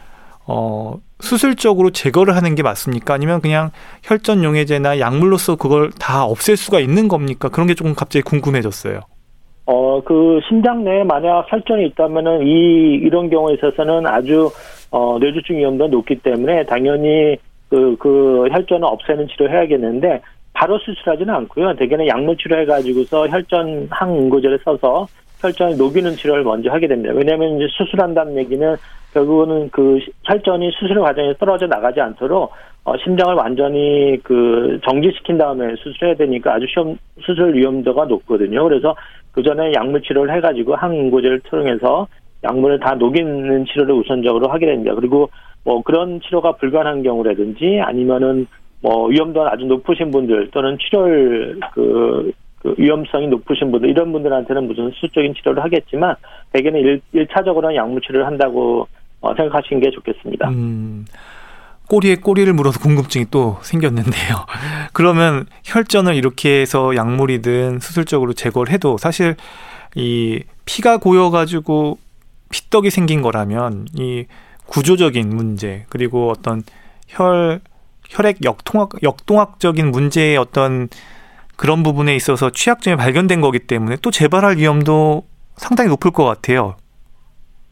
[0.52, 3.14] 어, 수술적으로 제거를 하는 게 맞습니까?
[3.14, 3.70] 아니면 그냥
[4.02, 7.48] 혈전 용해제나 약물로서 그걸 다 없앨 수가 있는 겁니까?
[7.48, 9.00] 그런 게 조금 갑자기 궁금해졌어요.
[9.66, 14.50] 어, 그 심장 내에 만약 혈전이 있다면은 이 이런 경우에 있어서는 아주
[14.90, 17.36] 어, 뇌졸중 위험도가 높기 때문에 당연히
[17.68, 20.20] 그, 그 혈전을 없애는 치료를 해야겠는데
[20.52, 21.76] 바로 수술하지는 않고요.
[21.76, 25.06] 대개는 약물 치료해가지고서 혈전 항응고제를 써서
[25.40, 27.12] 혈전을 녹이는 치료를 먼저 하게 됩니다.
[27.14, 28.76] 왜냐하면 이제 수술한다는 얘기는
[29.12, 32.52] 결국은 그 혈전이 수술 과정에서 떨어져 나가지 않도록
[32.84, 38.64] 어, 심장을 완전히 그 정지시킨 다음에 수술해야 되니까 아주 시험, 수술 위험도가 높거든요.
[38.64, 38.94] 그래서
[39.32, 42.06] 그 전에 약물 치료를 해가지고 항응고제를 통해서
[42.42, 44.94] 약물을 다 녹이는 치료를 우선적으로 하게 됩니다.
[44.94, 45.28] 그리고
[45.64, 48.46] 뭐 그런 치료가 불가능한 경우라든지 아니면은
[48.80, 54.90] 뭐 위험도가 아주 높으신 분들 또는 출혈 그, 그 위험성이 높으신 분들 이런 분들한테는 무슨
[54.94, 56.14] 수적인 치료를 하겠지만
[56.52, 58.86] 대개는 일, 일차적으로는 약물 치료를 한다고
[59.20, 60.48] 어, 생각하시는 게 좋겠습니다.
[60.50, 61.06] 음,
[61.88, 64.46] 꼬리에 꼬리를 물어서 궁금증이 또 생겼는데요.
[64.92, 69.36] 그러면 혈전을 이렇게 해서 약물이든 수술적으로 제거를 해도 사실
[69.94, 71.98] 이 피가 고여가지고
[72.50, 74.26] 피떡이 생긴 거라면 이
[74.66, 76.62] 구조적인 문제 그리고 어떤
[77.08, 77.60] 혈
[78.08, 80.88] 혈액 역통학 역동학적인 문제의 어떤
[81.60, 85.24] 그런 부분에 있어서 취약점이 발견된 거기 때문에 또 재발할 위험도
[85.56, 86.76] 상당히 높을 것 같아요.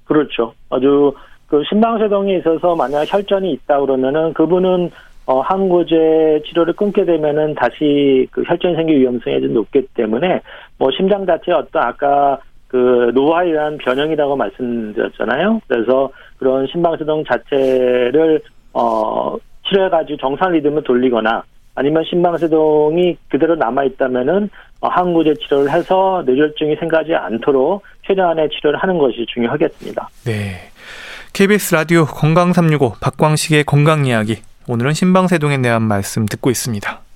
[0.05, 0.53] 그렇죠.
[0.69, 1.15] 아주
[1.47, 4.91] 그 심방세동에 있어서 만약 혈전이 있다 그러면은 그분은
[5.25, 10.43] 어, 항고제 치료를 끊게 되면은 다시 그 혈전 생길 위험성이 좀 높기 때문에
[10.77, 15.63] 뭐 심장 자체 어떤 아까 그 노화에 의한 변형이라고 말씀드렸잖아요.
[15.67, 18.43] 그래서 그런 심방세동 자체를
[18.75, 19.35] 어
[19.67, 21.43] 치료해가지고 정상 리듬을 돌리거나
[21.79, 28.99] 아니면 심방세동이 그대로 남아 있다면은 어, 항고제 치료를 해서 뇌졸중이 생기지 않도록 최대한의 치료를 하는
[28.99, 30.09] 것이 중요하겠습니다.
[30.25, 30.71] 네.
[31.33, 37.08] KBS 라디오 건강 365 박광식의 건강 이야기 오늘은 신방세동에 대한 말씀 듣고 있습니다.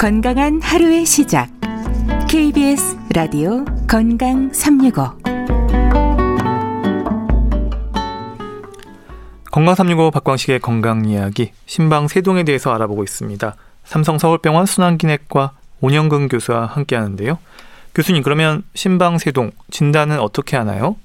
[0.00, 1.50] 건강한 하루의 시작.
[2.26, 5.02] KBS 라디오 건강 365.
[9.52, 13.54] 건강 365 박광식의 건강 이야기 신방 세동에 대해서 알아보고 있습니다.
[13.84, 17.36] 삼성 서울병원 순환기내과 온영근 교수와 함께 하는데요.
[17.94, 20.96] 교수님 그러면 신방 세동 진단은 어떻게 하나요?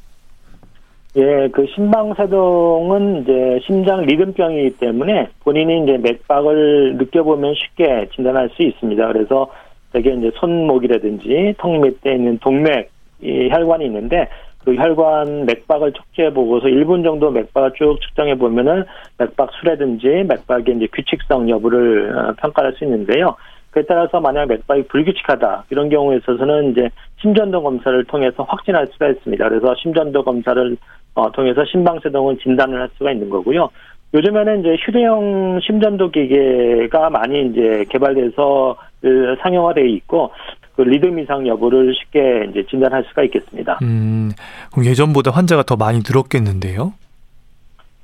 [1.18, 9.08] 예, 그 심방세동은 이제 심장 리듬병이기 때문에 본인이 이제 맥박을 느껴보면 쉽게 진단할 수 있습니다.
[9.08, 9.50] 그래서
[9.94, 14.28] 되게 이제 손목이라든지 턱 밑에 있는 동맥, 이 혈관이 있는데
[14.66, 18.84] 그 혈관 맥박을 척지해 보고서 1분 정도 맥박을 쭉 측정해 보면은
[19.18, 23.38] 맥박 수라든지 맥박의 이제 규칙성 여부를 어, 평가할 수 있는데요.
[23.76, 26.90] 그에 따라서 만약 맥박이 불규칙하다 이런 경우에 있어서는 이제
[27.22, 29.50] 심전도 검사를 통해서 확진할 수가 있습니다.
[29.50, 30.78] 그래서 심전도 검사를
[31.14, 33.70] 어, 통해서 심방세동을 진단을 할 수가 있는 거고요.
[34.14, 40.32] 요즘에는 이제 휴대용 심전도 기계가 많이 이제 개발돼서 그 상용화되어 있고
[40.78, 43.80] 그 리듬 이상 여부를 쉽게 이제 진단할 수가 있겠습니다.
[43.82, 44.32] 음,
[44.72, 46.94] 그럼 예전보다 환자가 더 많이 늘었겠는데요?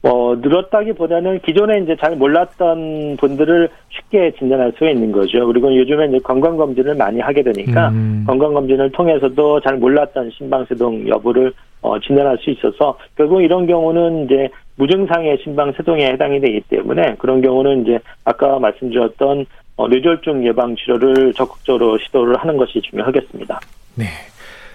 [0.04, 5.46] 뭐 늘었다기보다는 기존에 이제 잘 몰랐던 분들을 쉽게 진단할 수가 있는 거죠.
[5.46, 8.24] 그리고 요즘에 이제 건강 검진을 많이 하게 되니까 음.
[8.26, 14.50] 건강 검진을 통해서도 잘 몰랐던 심방세동 여부를 어, 진단할 수 있어서 결국 이런 경우는 이제
[14.76, 21.98] 무증상의 심방세동에 해당이 되기 때문에 그런 경우는 이제 아까 말씀드렸던 어, 뇌졸중 예방 치료를 적극적으로
[22.00, 23.60] 시도를 하는 것이 중요하겠습니다.
[23.96, 24.06] 네.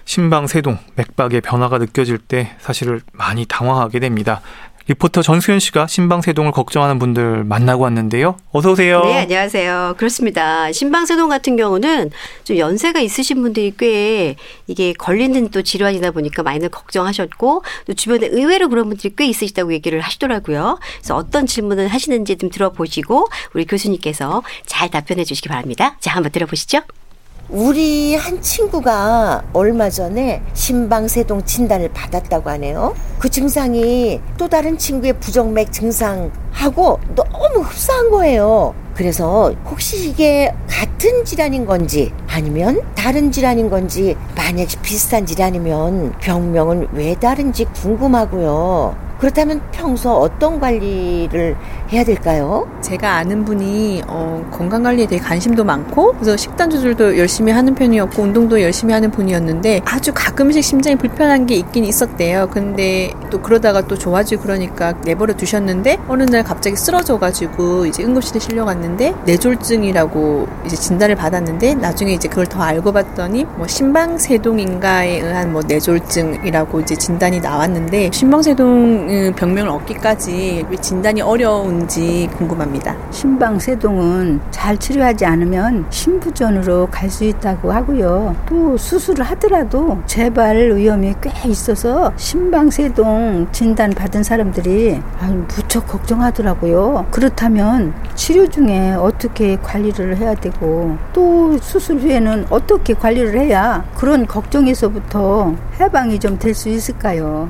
[0.07, 4.39] 심방세동, 맥박의 변화가 느껴질 때 사실을 많이 당황하게 됩니다.
[4.87, 8.37] 리포터 전수현 씨가 심방세동을 걱정하는 분들 만나고 왔는데요.
[8.51, 9.03] 어서 오세요.
[9.03, 9.95] 네, 안녕하세요.
[9.97, 10.71] 그렇습니다.
[10.71, 12.11] 심방세동 같은 경우는
[12.45, 18.69] 좀 연세가 있으신 분들이 꽤 이게 걸리는 또 질환이다 보니까 많이들 걱정하셨고 또 주변에 의외로
[18.69, 20.79] 그런 분들이 꽤 있으시다고 얘기를 하시더라고요.
[20.99, 25.97] 그래서 어떤 질문을 하시는지 좀 들어보시고 우리 교수님께서 잘 답변해 주시기 바랍니다.
[25.99, 26.81] 자, 한번 들어보시죠.
[27.49, 32.93] 우리 한 친구가 얼마 전에 심방세동 진단을 받았다고 하네요.
[33.19, 38.73] 그 증상이 또 다른 친구의 부정맥 증상 하고 너무 흡사한 거예요.
[38.95, 47.13] 그래서 혹시 이게 같은 질환인 건지 아니면 다른 질환인 건지 만약에 비슷한 질환이면 병명은 왜
[47.13, 49.07] 다른지 궁금하고요.
[49.19, 51.55] 그렇다면 평소 어떤 관리를
[51.91, 52.69] 해야 될까요?
[52.81, 58.21] 제가 아는 분이 어, 건강 관리에 대해 관심도 많고 그래서 식단 조절도 열심히 하는 편이었고
[58.21, 62.49] 운동도 열심히 하는 분이었는데 아주 가끔씩 심장이 불편한 게 있긴 있었대요.
[62.51, 69.13] 근데 또 그러다가 또 좋아지고 그러니까 내버려 두셨는데 어느 날 갑자기 쓰러져가지고 이제 응급실에 실려갔는데
[69.25, 76.79] 뇌졸중이라고 이제 진단을 받았는데 나중에 이제 그걸 더 알고 봤더니 뭐 심방세동인가에 의한 뭐 뇌졸중이라고
[76.81, 78.67] 이제 진단이 나왔는데 심방세동
[79.09, 82.95] 음, 병명을 얻기까지 왜 진단이 어려운지 궁금합니다.
[83.11, 88.35] 심방세동은 잘 치료하지 않으면 심부전으로 갈 수 있다고 하고요.
[88.49, 97.05] 또 수술을 하더라도 재발 위험이 꽤 있어서 심방세동 진단 받은 사람들이 아유, 무척 걱정하 더라고요.
[97.11, 105.55] 그렇다면 치료 중에 어떻게 관리를 해야 되고 또 수술 후에는 어떻게 관리를 해야 그런 걱정에서부터
[105.79, 107.49] 해방이 좀 될 수 있을까요?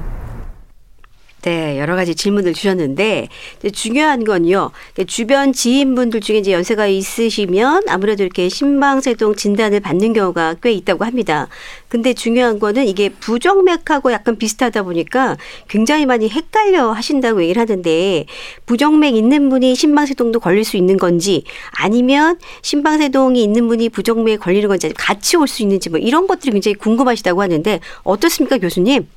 [1.47, 3.29] 네, 여러 가지 질문을 주셨는데
[3.59, 4.71] 이제 중요한 건요.
[5.07, 11.47] 주변 지인분들 중에 이제 연세가 있으시면 아무래도 이렇게 심방세동 진단을 받는 경우가 꽤 있다고 합니다.
[11.87, 15.37] 근데 중요한 거는 이게 부정맥하고 약간 비슷하다 보니까
[15.69, 18.25] 굉장히 많이 헷갈려 하신다고 얘기를 하는데
[18.65, 24.91] 부정맥 있는 분이 심방세동도 걸릴 수 있는 건지 아니면 심방세동이 있는 분이 부정맥에 걸리는 건지
[24.97, 29.07] 같이 올 수 있는지 뭐 이런 것들이 굉장히 궁금하시다고 하는데 어떻습니까, 교수님?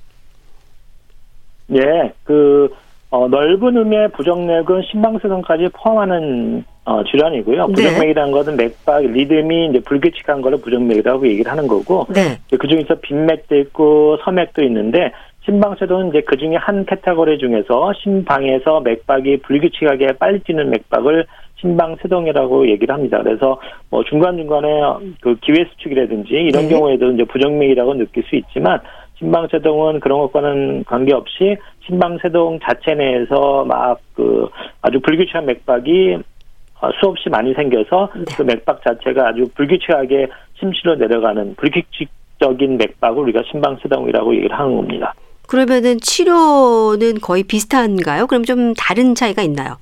[1.73, 2.73] 예, 그
[3.11, 7.67] 어, 넓은 의미의 부정맥은 심방세동까지 포함하는 어, 질환이고요.
[7.69, 7.73] 네.
[7.75, 12.39] 부정맥이라는 것은 맥박 리듬이 이제 불규칙한 거를 부정맥이라고 얘기를 하는 거고 네.
[12.57, 15.13] 그 중에서 빈맥도 있고 서맥도 있는데
[15.45, 21.27] 심방세동은 이제 그 중에 한 카테고리 중에서 심방에서 맥박이 불규칙하게 빨리 뛰는 맥박을
[21.61, 23.21] 심방세동이라고 얘기를 합니다.
[23.23, 24.69] 그래서 뭐 중간 중간에
[25.21, 26.69] 그 기외수축이라든지 이런 네.
[26.69, 28.81] 경우에도 이제 부정맥이라고 느낄 수 있지만
[29.21, 31.57] 심방세동은 그런 것과는 관계없이
[31.87, 34.49] 심방세동 자체 내에서 막 그
[34.83, 36.19] 아주 불규칙한 맥박이
[36.83, 38.25] 어, 수없이 많이 생겨서 네.
[38.37, 40.29] 그 맥박 자체가 아주 불규칙하게
[40.59, 45.15] 심실로 내려가는 불규칙적인 맥박을 우리가 심방세동이라고 얘기를 하는 겁니다.
[45.49, 48.27] 그러면은 치료는 거의 비슷한가요?
[48.27, 49.77] 그럼 좀 다른 차이가 있나요?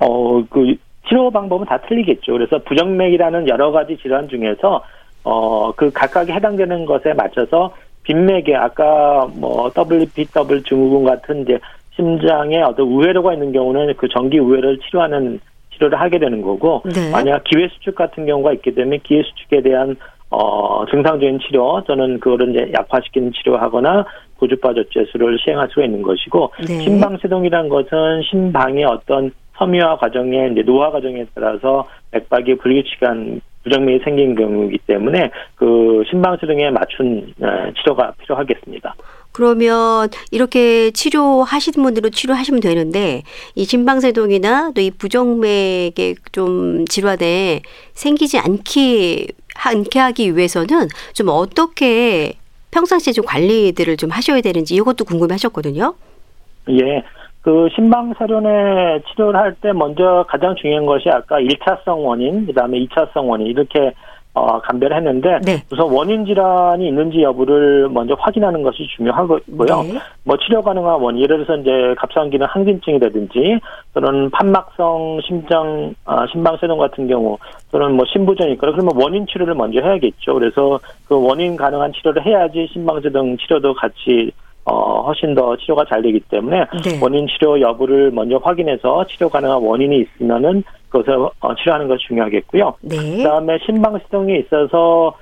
[0.00, 0.76] 어, 그
[1.08, 2.32] 치료 방법은 다 틀리겠죠.
[2.32, 4.84] 그래서 부정맥이라는 여러 가지 질환 중에서
[5.24, 7.74] 어, 그 각각에 해당되는 것에 맞춰서
[8.08, 11.58] 빈맥에 아까 뭐 WPW 증후군 같은 이제
[11.94, 15.40] 심장에 어떤 우회로가 있는 경우는 그 전기 우회로를 치료하는
[15.74, 17.10] 치료를 하게 되는 거고 네.
[17.10, 19.94] 만약 기회 수축 같은 경우가 있게 되면 기회 수축에 대한
[20.30, 24.06] 어 증상적인 치료 또는 그거를 이제 약화시키는 치료하거나
[24.38, 26.80] 고주파 조제수를 시행할 수가 있는 것이고 네.
[26.80, 34.78] 심방세동이라는 것은 심방의 어떤 섬유화 과정에 이제 노화 과정에 따라서 맥박이 불규칙한 부정맥이 생긴 경우이기
[34.86, 38.94] 때문에 그 심방세동에 맞춘 에, 치료가 필요하겠습니다.
[39.32, 43.22] 그러면 이렇게 치료하시는 분들은 치료하시면 되는데
[43.54, 47.60] 이 심방세동이나 또 이 부정맥의 좀 질환에
[47.92, 52.34] 생기지 않게 않게 하기 위해서는 좀 어떻게
[52.70, 55.94] 평상시에 좀 관리들을 좀 하셔야 되는지 이것도 궁금해하셨거든요.
[56.70, 57.02] 예.
[57.42, 63.28] 그 심방사련의 치료를 할 때 먼저 가장 중요한 것이 아까 1차성 원인, 그 다음에 2차성
[63.28, 63.92] 원인 이렇게
[64.34, 65.62] 어, 감별했는데 네.
[65.72, 69.40] 우선 원인 질환이 있는지 여부를 먼저 확인하는 것이 중요하고요.
[69.82, 69.98] 네.
[70.22, 73.58] 뭐 치료 가능한 원인, 예를 들어서 이제 갑상기능 항진증이라든지
[73.94, 77.36] 또는 판막성 심장 아, 심방세동 같은 경우
[77.72, 80.34] 또는 뭐 신부전이 있거나 그러면 원인 치료를 먼저 해야겠죠.
[80.34, 84.30] 그래서 그 원인 가능한 치료를 해야지 심방세동 치료도 같이
[84.68, 86.98] 어, 훨씬 더 치료가 잘 되기 때문에 네.
[87.00, 92.74] 원인 치료 여부를 먼저 확인해서 치료 가능한 원인이 있으면은 그것을 어, 치료하는 것이 중요하겠고요.
[92.82, 93.16] 네.
[93.16, 95.14] 그다음에 심방세동에 있어서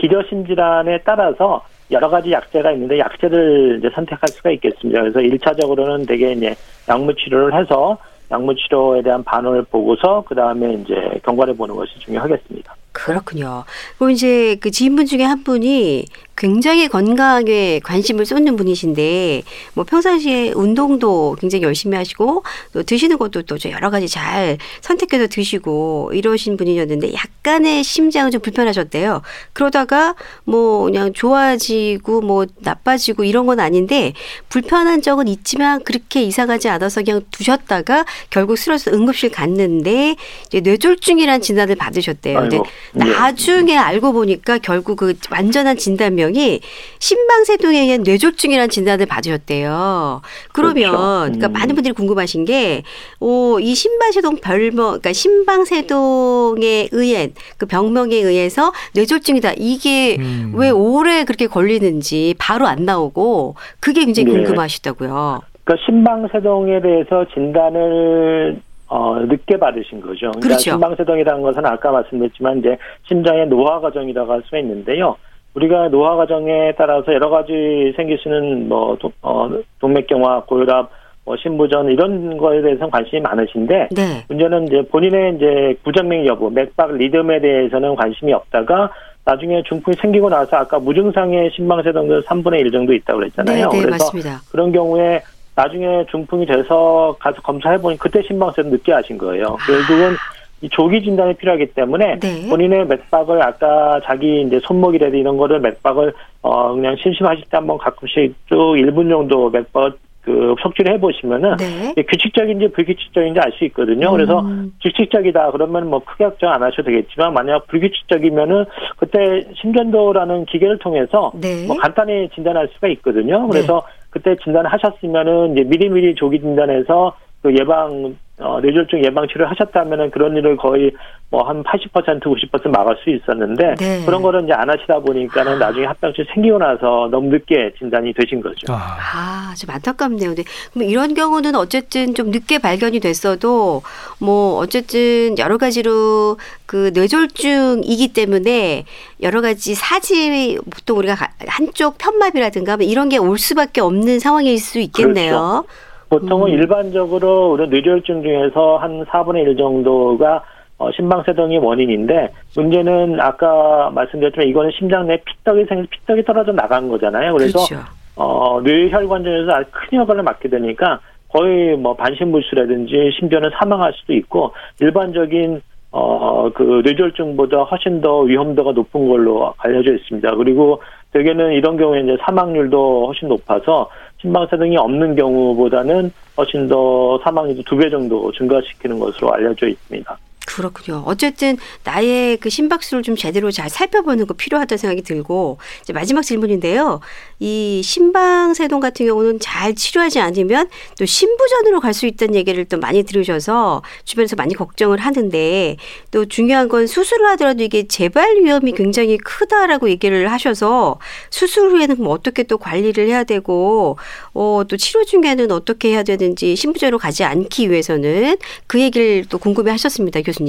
[0.00, 5.00] 기저심 질환에 따라서 여러 가지 약제가 있는데 약제를 이제 선택할 수가 있겠습니다.
[5.02, 6.54] 그래서 일차적으로는 대개 이제
[6.88, 7.98] 약물 치료를 해서
[8.30, 12.74] 약물 치료에 대한 반응을 보고서 그 다음에 이제 경과를 보는 것이 중요하겠습니다.
[12.94, 13.64] 그렇군요.
[13.98, 19.42] 그럼 이제 그 지인분 중에 한 분이 굉장히 건강에 관심을 쏟는 분이신데
[19.74, 26.10] 뭐 평상시에 운동도 굉장히 열심히 하시고 또 드시는 것도 또 여러 가지 잘 선택해서 드시고
[26.12, 29.22] 이러신 분이었는데 약간의 심장은 좀 불편하셨대요.
[29.52, 34.12] 그러다가 뭐 그냥 좋아지고 뭐 나빠지고 이런 건 아닌데
[34.48, 40.16] 불편한 적은 있지만 그렇게 이상하지 않아서 그냥 두셨다가 결국 쓰러져서 응급실 갔는데
[40.48, 42.38] 이제 뇌졸중이라는 진단을 받으셨대요.
[42.38, 42.60] 아이고, 예.
[42.92, 46.60] 나중에 알고 보니까 결국 그 완전한 진단명이
[46.98, 50.20] 심방세동에 의한 뇌졸중이라는 진단을 받으셨대요.
[50.52, 50.98] 그러면 그렇죠.
[51.24, 51.52] 그러니까 음.
[51.52, 52.82] 많은 분들이 궁금하신 게,
[53.20, 59.54] 오, 이 심방세동 별명, 그러니까 심방세동에 의한 그 병명에 의해서 뇌졸중이다.
[59.56, 60.52] 이게 음.
[60.54, 64.36] 왜 오래 그렇게 걸리는지 바로 안 나오고 그게 굉장히 네.
[64.36, 65.40] 궁금하시다고요.
[65.64, 70.30] 그러니까 심방세동에 대해서 진단을 어, 늦게 받으신 거죠.
[70.32, 70.70] 그러니까 그렇죠.
[70.72, 72.76] 심방세동이라는 것은 아까 말씀드렸지만 이제
[73.08, 75.16] 심장의 노화 과정이라고 할 수가 있는데요.
[75.54, 79.48] 우리가 노화 과정에 따라서 여러 가지 생길 수 있는 뭐 도- 어,
[79.80, 80.90] 동맥경화, 고혈압,
[81.24, 84.24] 뭐 신부전 이런 거에 대해서는 관심이 많으신데 네.
[84.28, 88.90] 문제는 이제 본인의 이제 부정맥 여부, 맥박 리듬에 대해서는 관심이 없다가
[89.24, 93.68] 나중에 중풍이 생기고 나서 아까 무증상의 심방세동도 3분의 1 정도 있다고 네, 그랬잖아요.
[93.70, 94.40] 네, 그래서 맞습니다.
[94.52, 95.22] 그런 경우에
[95.54, 99.56] 나중에 중풍이 돼서 가서 검사해 보니 그때 심방세동 늦게 하신 거예요.
[99.66, 100.16] 결국은
[100.60, 102.48] 이 조기 진단이 필요하기 때문에 네.
[102.48, 108.34] 본인의 맥박을 아까 자기 이제 손목이라든지 이런 거를 맥박을 어 그냥 심심하실 때 한번 가끔씩
[108.48, 111.92] 쭉 1분 정도 맥박 그 속지를 해보시면은 네.
[112.02, 114.10] 규칙적인지 불규칙적인지 알 수 있거든요.
[114.10, 114.72] 그래서 음.
[114.82, 118.64] 규칙적이다 그러면 뭐 크게 걱정 안 하셔도 되겠지만 만약 불규칙적이면은
[118.96, 119.18] 그때
[119.60, 121.66] 심전도라는 기계를 통해서 네.
[121.66, 123.46] 뭐 간단히 진단할 수가 있거든요.
[123.48, 123.82] 그래서
[124.14, 130.56] 그때 진단하셨으면은 이제 미리미리 조기 진단해서 그 예방 어, 뇌졸중 예방 치료를 하셨다면은 그런 일을
[130.56, 130.90] 거의
[131.30, 134.02] 뭐 한 80% 90% 막을 수 있었는데 네.
[134.04, 138.72] 그런 거를 이제 안 하시다 보니까는 나중에 합병증 생기고 나서 너무 늦게 진단이 되신 거죠.
[138.72, 140.28] 아, 아, 좀 안타깝네요.
[140.30, 143.82] 근데 그럼 이런 경우는 어쨌든 좀 늦게 발견이 됐어도
[144.20, 148.84] 뭐 어쨌든 여러 가지로 그 뇌졸중이기 때문에
[149.22, 154.58] 여러 가지 사지 보통 우리가 가- 한쪽 편마비라든가 뭐 이런 게 올 수밖에 없는 상황일
[154.58, 155.64] 수 있겠네요.
[156.08, 156.54] 보통은 음.
[156.54, 160.42] 일반적으로 우리 뇌졸중 중에서 한 4분의 1 정도가
[160.78, 167.32] 어, 심방세동이 원인인데 문제는 아까 말씀드렸지만 이거는 심장 내 피떡이 생겨서 피떡이 떨어져 나간 거잖아요.
[167.32, 167.86] 그래서 그렇죠.
[168.16, 175.62] 어, 뇌혈관전에서 아주 큰 역할을 맡게 되니까 거의 뭐 반신불수라든지 심지어는 사망할 수도 있고 일반적인
[175.90, 180.34] 어, 그 뇌졸중보다 훨씬 더 위험도가 높은 걸로 알려져 있습니다.
[180.36, 180.82] 그리고
[181.12, 183.88] 대개는 이런 경우에 이제 사망률도 훨씬 높아서
[184.24, 190.18] 심방사등이 없는 경우보다는 훨씬 더 사망률도 두배 정도 증가시키는 것으로 알려져 있습니다.
[190.54, 191.02] 그렇군요.
[191.06, 197.00] 어쨌든 나의 그 심박수를 좀 제대로 잘 살펴보는 거 필요하다는 생각이 들고 이제 마지막 질문인데요.
[197.40, 203.04] 이 심방세동 같은 경우는 잘 치료하지 않으면 또 신부전으로 갈 수 있다는 얘기를 또 많이
[203.04, 205.76] 들으셔서 주변에서 많이 걱정을 하는데
[206.10, 210.98] 또 중요한 건 수술을 하더라도 이게 재발 위험이 굉장히 크다라고 얘기를 하셔서
[211.30, 213.96] 수술 후에는 그럼 어떻게 또 관리를 해야 되고
[214.32, 219.70] 어, 또 치료 중에는 어떻게 해야 되는지 신부전으로 가지 않기 위해서는 그 얘기를 또 궁금해
[219.70, 220.43] 하셨습니다, 교수님.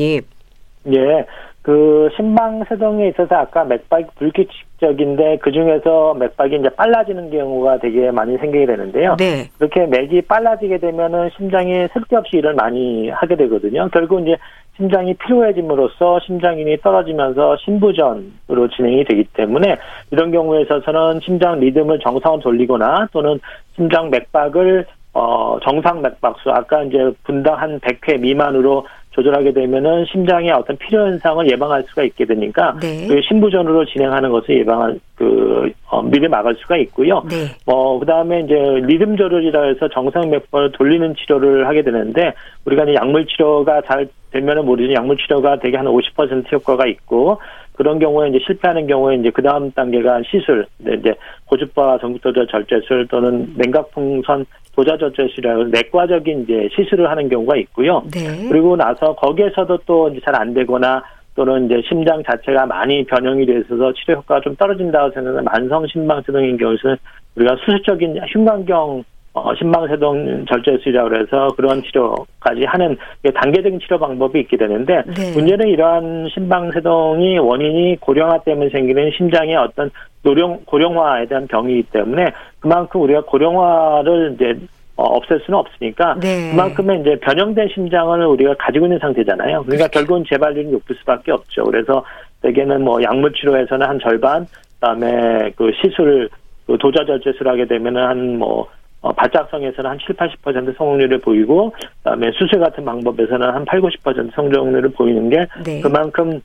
[0.93, 1.25] 예,
[1.65, 8.67] 그 심방세동에 있어서 아까 맥박이 불규칙적인데 그 중에서 맥박이 이제 빨라지는 경우가 되게 많이 생기게
[8.67, 9.15] 되는데요.
[9.17, 9.49] 네.
[9.57, 13.89] 그렇게 맥이 빨라지게 되면은 심장이 쓸데없이 일을 많이 하게 되거든요.
[13.91, 14.37] 결국 이제
[14.77, 19.77] 심장이 피로해짐으로써 심장임이 떨어지면서 심부전으로 진행이 되기 때문에
[20.11, 23.39] 이런 경우에 있어서는 심장 리듬을 정상으로 돌리거나 또는
[23.75, 28.85] 심장 맥박을 어 정상 맥박수 아까 이제 분당 한 100회 미만으로
[29.15, 33.07] 조절하게 되면은 심장의 어떤 필요 현상을 예방할 수가 있게 되니까 네.
[33.07, 37.23] 그 신부전으로 진행하는 것을 예방할 그 어, 미리 막을 수가 있고요.
[37.29, 37.47] 네.
[37.65, 38.53] 뭐 그다음에 이제
[38.85, 42.33] 리듬 조절이라 해서 정상 맥박을 돌리는 치료를 하게 되는데
[42.65, 47.39] 우리가 이제 약물 치료가 잘 되면은 모르지만 약물 치료가 되게 한50% 효과가 있고
[47.77, 51.13] 그런 경우에 이제 실패하는 경우에 이제 그 다음 단계가 시술, 네, 이제
[51.45, 54.45] 고주파 전극도저 절제술 또는 냉각풍선
[54.75, 58.03] 도자 절제술이라고 내과적인 이제 시술을 하는 경우가 있고요.
[58.13, 58.47] 네.
[58.49, 61.01] 그리고 나서 거기에서도 또 이제 잘 안 되거나
[61.35, 66.57] 또는 이제 심장 자체가 많이 변형이 돼 있어서 치료 효과가 좀 떨어진다고 생각하는 만성 심방세동인
[66.57, 66.97] 경우에는
[67.35, 69.03] 우리가 수술적인 흉곽경
[69.35, 72.97] 어, 심방세동 절제술이라고 해서 그런 치료까지 하는
[73.35, 75.33] 단계적인 치료 방법이 있게 되는데 네.
[75.33, 79.91] 문제는 이러한 심방세동이 원인이 고령화 때문에 생기는 심장의 어떤
[80.23, 82.27] 노령 고령화에 대한 병이기 때문에
[82.61, 84.57] 그만큼 우리가 고령화를 이제
[84.95, 86.51] 어, 없앨 수는 없으니까 네.
[86.51, 89.63] 그만큼의 이제 변형된 심장을 우리가 가지고 있는 상태잖아요.
[89.63, 91.65] 그러니까 결국은 재발률이 높을 수밖에 없죠.
[91.65, 92.05] 그래서
[92.41, 96.29] 대개는 뭐 약물 치료에서는 한 절반, 그다음에 그 시술
[96.65, 98.67] 그 도자 절제술 하게 되면은 한뭐
[99.05, 104.93] 어, 발작성에서는 한 7, 80% 성공률을 보이고 그다음에 수술 같은 방법에서는 한 8, 90% 성공률을
[104.93, 105.79] 보이는 게 네.
[105.79, 106.41] 그만큼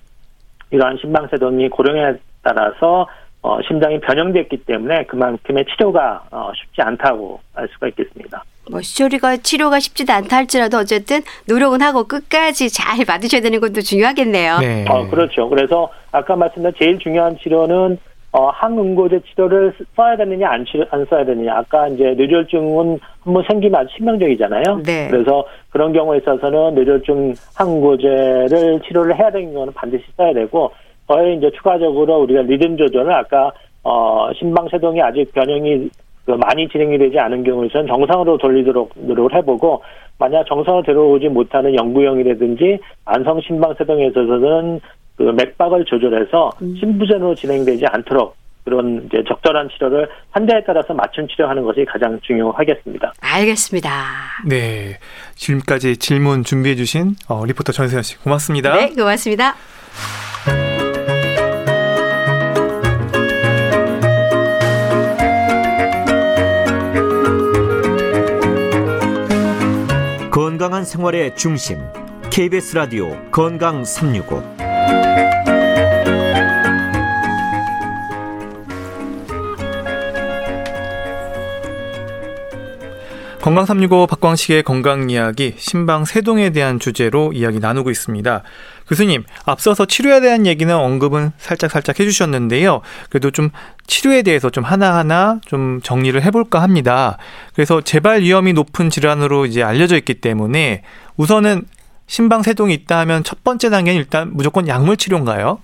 [0.70, 3.08] 이러한 심방세동이 고령에 따라서
[3.40, 8.44] 어, 심장이 변형됐기 때문에 그만큼의 치료가 어, 쉽지 않다고 알 수가 있겠습니다.
[8.70, 14.58] 뭐 시조리가 치료가 쉽지도 않다 할지라도 어쨌든 노력은 하고 끝까지 잘 받으셔야 되는 것도 중요하겠네요.
[14.58, 14.84] 네.
[14.86, 15.48] 어, 그렇죠.
[15.48, 17.96] 그래서 아까 말씀드린 제일 중요한 치료는
[18.32, 21.56] 어, 항응고제 치료를 써야 되느냐 안, 치료, 안 써야 되느냐.
[21.56, 24.82] 아까 이제 뇌졸중은 한번 생기면 아주 치명적이잖아요.
[24.84, 25.08] 네.
[25.10, 30.70] 그래서 그런 경우에 있어서는 뇌졸중 항응고제를 치료를 해야 되는 경우는 반드시 써야 되고
[31.08, 33.50] 거의 이제 추가적으로 우리가 리듬 조절을 아까
[33.82, 35.88] 어, 심방세동이 아직 변형이
[36.24, 39.82] 그 많이 진행이 되지 않은 경우에는 정상으로 돌리도록 노력을 해보고
[40.18, 44.80] 만약 정상으로 들어오지 못하는 영구형이라든지 안성 심방세동에 있어서는
[45.20, 51.84] 그 맥박을 조절해서 심부전으로 진행되지 않도록 그런 이제 적절한 치료를 환자에 따라서 맞춤 치료하는 것이
[51.84, 53.12] 가장 중요하겠습니다.
[53.20, 53.90] 알겠습니다.
[54.48, 54.96] 네.
[55.34, 58.74] 지금까지 질문 준비해 주신 어, 리포터 전세현 씨 고맙습니다.
[58.74, 59.56] 네, 고맙습니다.
[70.30, 71.78] 건강한 생활의 중심
[72.30, 74.59] KBS 라디오 건강 365
[83.50, 88.42] 건강 365 박광식의 건강 이야기 신방 세동에 대한 주제로 이야기 나누고 있습니다.
[88.86, 92.80] 교수님, 앞서서 치료에 대한 얘기는 언급은 살짝 살짝 해주셨는데요.
[93.08, 93.50] 그래도 좀
[93.86, 97.18] 치료에 대해서 좀 하나하나 좀 정리를 해볼까 합니다.
[97.54, 100.82] 그래서 재발 위험이 높은 질환으로 이제 알려져 있기 때문에
[101.16, 101.64] 우선은
[102.10, 105.60] 신방 세동이 있다 하면 첫 번째 단계는 일단 무조건 약물 치료인가요?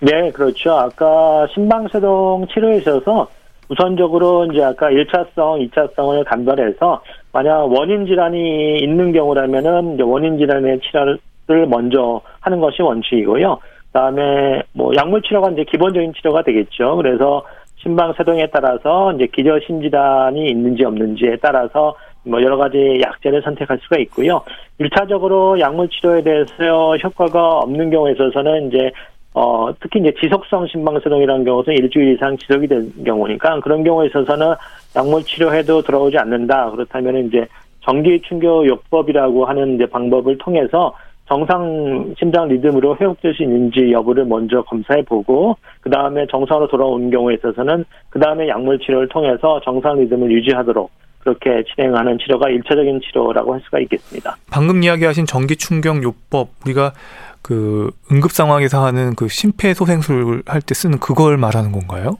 [0.00, 0.72] 네, 그렇죠.
[0.72, 3.28] 아까 심방세동 치료에 있어서
[3.68, 12.22] 우선적으로 이제 아까 1차성, 2차성을 감별해서 만약 원인 질환이 있는 경우라면은 원인 질환의 치료를 먼저
[12.40, 13.58] 하는 것이 원칙이고요.
[13.88, 16.96] 그다음에 뭐 약물 치료가 이제 기본적인 치료가 되겠죠.
[16.96, 17.44] 그래서
[17.82, 21.94] 심방세동에 따라서 이제 기저심 질환이 있는지 없는지에 따라서
[22.26, 24.42] 뭐 여러 가지 약제를 선택할 수가 있고요.
[24.78, 28.90] 일차적으로 약물 치료에 대해서 효과가 없는 경우에 있어서는 이제
[29.32, 34.54] 어, 특히 이제 지속성 심방세동이라는 경우는 일주일 이상 지속이 된 경우니까 그런 경우에 있어서는
[34.96, 36.70] 약물 치료해도 들어오지 않는다.
[36.70, 37.46] 그렇다면 이제
[37.80, 40.94] 정기 충격 요법이라고 하는 이제 방법을 통해서
[41.28, 47.34] 정상 심장 리듬으로 회복될 수 있는지 여부를 먼저 검사해 보고 그 다음에 정상으로 돌아온 경우에
[47.34, 50.90] 있어서는 그 다음에 약물 치료를 통해서 정상 리듬을 유지하도록
[51.26, 54.36] 그렇게 진행하는 치료가 일차적인 치료라고 할 수가 있겠습니다.
[54.48, 56.92] 방금 이야기하신 전기 충격 요법 우리가
[57.42, 62.18] 그 응급 상황에서 하는 그 심폐소생술 할 때 쓰는 그걸 말하는 건가요?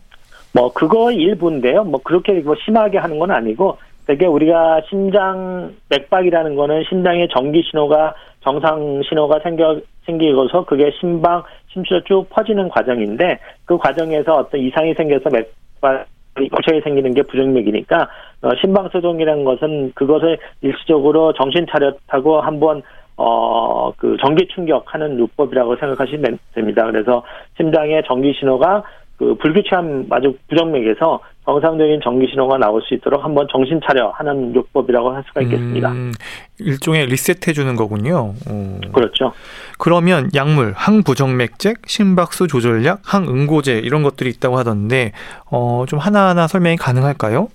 [0.52, 1.84] 뭐 그거 일부인데요.
[1.84, 3.78] 뭐 그렇게 뭐 심하게 하는 건 아니고
[4.08, 11.42] 되게 우리가 심장 맥박이라는 거는 심장의 전기 신호가 정상 신호가 생겨 생기고서 그게 심방
[11.72, 16.06] 심수로 쭉 퍼지는 과정인데 그 과정에서 어떤 이상이 생겨서 맥박
[16.40, 18.08] 이 고착이 생기는 게 부정맥이니까
[18.42, 22.82] 어, 심방소동이라는 것은 그것을 일시적으로 정신 차렸다고 한번
[23.16, 26.84] 어, 그 전기 충격하는 요법이라고 생각하시면 됩니다.
[26.84, 27.22] 그래서
[27.56, 28.82] 심장의 전기 신호가
[29.16, 35.12] 그 불규칙한 아주 부정맥에서 정상적인 전기 신호가 나올 수 있도록 한번 정신 차려 하는 요법이라고
[35.12, 35.92] 할 수가 있겠습니다.
[35.92, 36.12] 음,
[36.58, 38.34] 일종의 리셋해 주는 거군요.
[38.50, 38.80] 어.
[38.92, 39.32] 그렇죠.
[39.78, 45.12] 그러면 약물, 항부정맥제, 심박수 조절약, 항응고제 이런 것들이 있다고 하던데
[45.50, 47.48] 어, 좀 하나하나 설명이 가능할까요?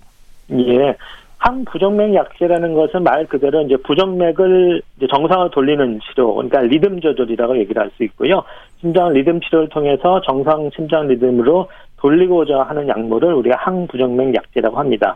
[0.52, 0.96] 예.
[1.40, 7.82] 항부정맥 약제라는 것은 말 그대로 이제 부정맥을 이제 정상으로 돌리는 치료, 그러니까 리듬 조절이라고 얘기를
[7.82, 8.44] 할 수 있고요.
[8.80, 11.68] 심장 리듬 치료를 통해서 정상 심장 리듬으로
[12.02, 15.16] 돌리고자 하는 약물을 우리가 항부정맥 약제라고 합니다.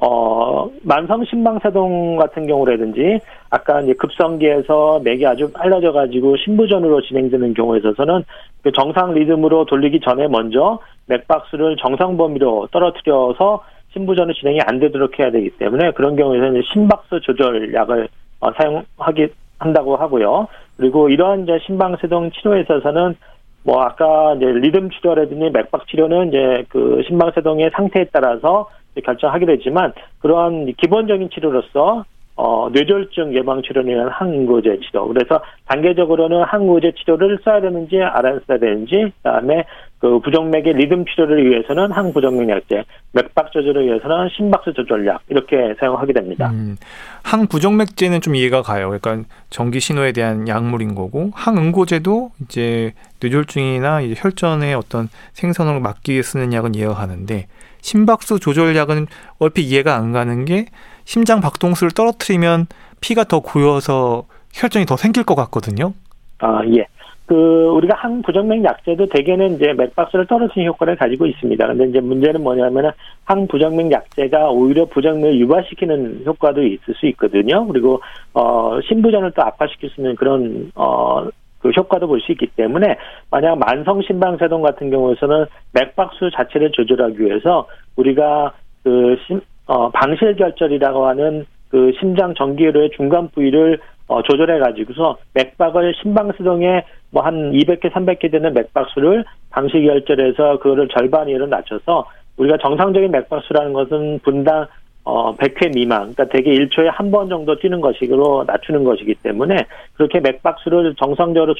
[0.00, 3.18] 어, 만성 심방세동 같은 경우라든지
[3.50, 8.24] 아까 이제 급성기에서 맥이 아주 빨라져 가지고 심부전으로 진행되는 경우에 있어서는
[8.62, 15.30] 그 정상 리듬으로 돌리기 전에 먼저 맥박수를 정상 범위로 떨어뜨려서 심부전을 진행이 안 되도록 해야
[15.30, 18.08] 되기 때문에 그런 경우에는 심박수 조절약을
[18.40, 19.28] 어, 사용하기
[19.58, 20.46] 한다고 하고요.
[20.76, 23.16] 그리고 이러한 이제 심방세동 치료에 있어서는
[23.64, 28.68] 뭐 아까 이제 리듬 치료라든지 맥박 치료는 이제 그 심방세동의 상태에 따라서
[29.04, 32.04] 결정하게 되지만 그러한 기본적인 치료로서
[32.40, 35.08] 어, 뇌졸중 예방 치료는 항응고제 치료.
[35.08, 39.64] 그래서 단계적으로는 항응고제 치료를 써야 되는지 안 써야 되는지, 그다음에
[39.98, 46.50] 그 부정맥의 리듬 치료를 위해서는 항부정맥 약제, 맥박 조절을 위해서는 심박수 조절약 이렇게 사용하게 됩니다.
[46.50, 46.76] 음,
[47.24, 48.86] 항부정맥제는 좀 이해가 가요.
[48.86, 56.22] 그러니까 전기 신호에 대한 약물인 거고 항응고제도 이제 뇌졸중이나 이제 혈전의 어떤 생선을 막기 위해
[56.22, 57.48] 쓰는 약은 이해가 가는데
[57.80, 59.06] 심박수 조절약은
[59.40, 60.66] 얼핏 이해가 안 가는 게
[61.08, 62.66] 심장 박동수를 떨어뜨리면
[63.00, 65.94] 피가 더 고여서 혈전이 더 생길 것 같거든요.
[66.38, 66.84] 아 예.
[67.24, 71.66] 그 우리가 항 부정맥 약제도 대개는 이제 맥박수를 떨어뜨리는 효과를 가지고 있습니다.
[71.66, 72.90] 근데 이제 문제는 뭐냐면은
[73.24, 77.66] 항 부정맥 약제가 오히려 부정맥을 유발시키는 효과도 있을 수 있거든요.
[77.68, 78.02] 그리고
[78.34, 82.98] 어 심부전을 또 악화시킬 수 있는 그런 어그 효과도 볼 수 있기 때문에
[83.30, 88.52] 만약 만성 심방세동 같은 경우에서는 맥박수 자체를 조절하기 위해서 우리가
[88.84, 95.94] 그 심, 어, 방실 결절이라고 하는 그 심장 전기로의 중간 부위를 어, 조절해 가지고서 맥박을
[96.02, 102.06] 심방수동에 뭐 한 200개, 300개 되는 맥박수를 방실결절해서 그거를 절반 이하로 낮춰서
[102.38, 104.66] 우리가 정상적인 맥박수라는 것은 분당
[105.10, 109.56] 어, 100회 미만, 그러니까 대개 1초에 한 번 정도 뛰는 것으로 낮추는 것이기 때문에
[109.94, 111.54] 그렇게 맥박수를 정상적으로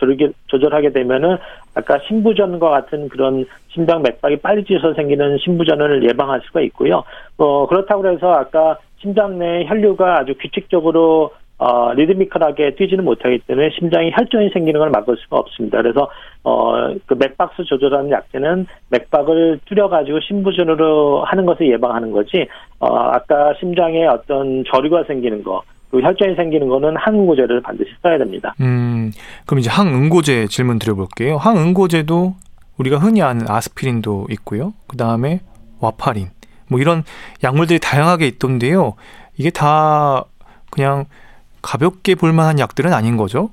[0.49, 1.39] 조절하게 되면은
[1.75, 7.05] 아까 심부전과 같은 그런 심장 맥박이 빨리 뛰어서 생기는 심부전을 예방할 수가 있고요.
[7.39, 14.13] 어, 그렇다고 해서 아까 심장 내 혈류가 아주 규칙적으로 어, 리드미컬하게 뛰지는 못하기 때문에 심장이
[14.13, 15.83] 혈전이 생기는 걸 막을 수가 없습니다.
[15.83, 16.09] 그래서
[16.45, 22.47] 어, 그 맥박수 조절하는 약제는 맥박을 줄여가지고 심부전으로 하는 것을 예방하는 거지.
[22.79, 28.55] 어, 아까 심장에 어떤 저류가 생기는 거, 그 혈전이 생기는 거는 항응고제를 반드시 써야 됩니다.
[28.61, 29.11] 음,
[29.45, 31.39] 그럼 이제 항응고제 질문 드려볼게요.
[31.39, 32.35] 항응고제도
[32.79, 34.75] 우리가 흔히 아는 아스피린도 있고요.
[34.87, 35.41] 그 다음에
[35.81, 36.29] 와파린,
[36.71, 37.03] 뭐 이런
[37.43, 38.95] 약물들이 다양하게 있던데요.
[39.37, 40.25] 이게 다
[40.71, 41.07] 그냥
[41.63, 43.51] 가볍게 볼만한 약들은 아닌 거죠?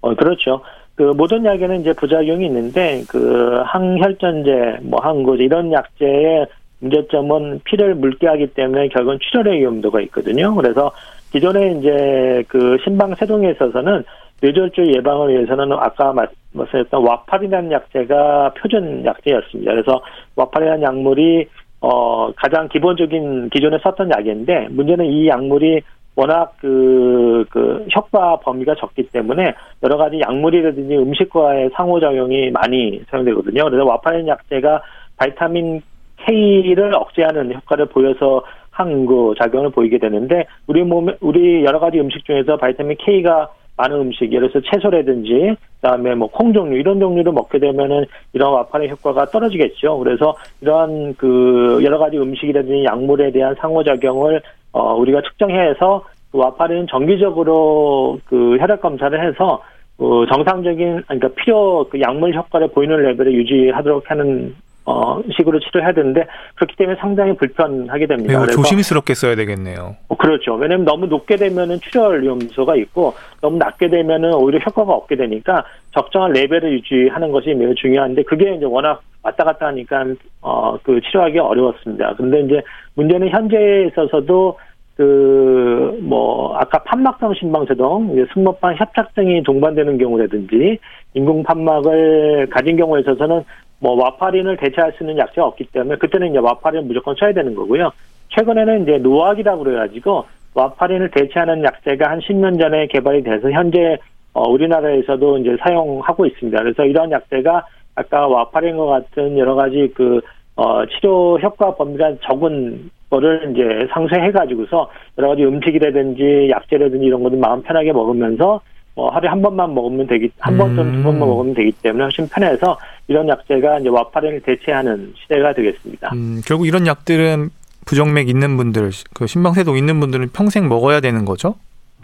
[0.00, 0.62] 어, 그렇죠.
[0.94, 6.46] 그 모든 약에는 이제 부작용이 있는데 그 항혈전제, 뭐 항고제 이런 약제의
[6.80, 10.54] 문제점은 피를 묽게 하기 때문에 결국은 출혈의 위험도가 있거든요.
[10.54, 10.92] 그래서
[11.32, 14.04] 기존에 이제 그 심방 세동에 있어서는
[14.40, 19.72] 뇌졸중 예방을 위해서는 아까 말씀하셨던 와파리라는 약제가 표준 약제였습니다.
[19.72, 20.00] 그래서
[20.36, 21.46] 와파리라는 약물이
[21.80, 25.80] 어 가장 기본적인 기존에 썼던 약인데 문제는 이 약물이
[26.18, 29.54] 워낙 그, 그, 효과 범위가 적기 때문에
[29.84, 33.62] 여러 가지 약물이라든지 음식과의 상호작용이 많이 사용되거든요.
[33.62, 34.82] 그래서 와파린 약제가
[35.16, 35.80] vitamin
[36.26, 38.42] K를 억제하는 효과를 보여서
[38.76, 44.32] 그 작용을 보이게 되는데 우리 몸에 우리 여러 가지 음식 중에서 vitamin K가 많은 음식,
[44.32, 49.98] 예를 들어서 채소라든지 그다음에 뭐 콩 종류 이런 종류를 먹게 되면은 이런 와파린 효과가 떨어지겠죠.
[49.98, 54.42] 그래서 이러한 그 여러 가지 음식이라든지 약물에 대한 상호작용을
[54.78, 59.60] 어 우리가 측정해서 그 와파린 정기적으로 그 혈액 검사를 해서
[59.96, 64.54] 그 정상적인 그러니까 필요 그 약물 효과를 보이는 레벨을 유지하도록 하는
[64.86, 68.32] 어 식으로 치료해야 되는데 그렇기 때문에 상당히 불편하게 됩니다.
[68.32, 69.96] 매우 그래서 조심스럽게 써야 되겠네요.
[70.08, 70.54] 어, 그렇죠.
[70.54, 73.12] 왜냐하면 너무 높게 되면은 출혈 위험소가 있고
[73.42, 78.64] 너무 낮게 되면은 오히려 효과가 없게 되니까 적정한 레벨을 유지하는 것이 매우 중요한데 그게 이제
[78.64, 80.04] 워낙 왔다 갔다 하니까
[80.42, 82.14] 어 그 치료하기 어려웠습니다.
[82.16, 82.62] 근데 이제
[82.94, 84.58] 문제는 현재에 있어서도
[84.98, 90.78] 그 뭐 아까 판막성 심방세동, 승모판 협착증이 동반되는 경우라든지
[91.14, 93.44] 인공 판막을 가진 경우에 있어서는
[93.80, 97.90] 뭐 와파린을 대체할 수 있는 약제가 없기 때문에 그때는 이제 와파린을 무조건 써야 되는 거고요.
[98.30, 100.24] 최근에는 이제 노악이라고 그래가지고
[100.54, 103.98] 와파린을 대체하는 약제가 한 10년 전에 개발이 돼서 현재
[104.32, 106.58] 어, 우리나라에서도 이제 사용하고 있습니다.
[106.58, 110.20] 그래서 이런 약제가 아까 와파린과 같은 여러 가지 그
[110.56, 117.38] 어, 치료 효과 범위가 적은 거를 이제 상쇄해 가지고서 여러 가지 음식이라든지 약제라든지 이런 것들
[117.38, 118.60] 마음 편하게 먹으면서
[118.94, 121.28] 뭐 하루에 한 번만 먹으면 되기 한 번 또는 두 번만 음.
[121.28, 126.10] 먹으면 되기 때문에 훨씬 편해서 이런 약제가 이제 와파린을 대체하는 시대가 되겠습니다.
[126.14, 127.50] 음, 결국 이런 약들은
[127.86, 131.54] 부정맥 있는 분들, 그 심방세동 있는 분들은 평생 먹어야 되는 거죠?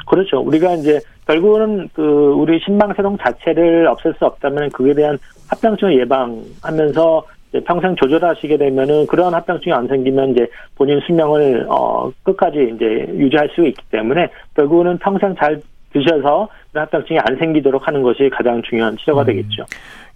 [0.07, 0.41] 그렇죠.
[0.41, 7.25] 우리가 이제 결국은 그 우리 심방세동 자체를 없앨 수 없다면 그에 대한 합병증을 예방하면서
[7.61, 12.85] 평생 조절하시게 되면은 그러한 합병증이 안 생기면 이제 본인 수명을 어 끝까지 이제
[13.15, 15.61] 유지할 수 있기 때문에 결국은 평생 잘
[15.93, 19.27] 드셔서 합병증이 안 생기도록 하는 것이 가장 중요한 치료가 음.
[19.27, 19.65] 되겠죠.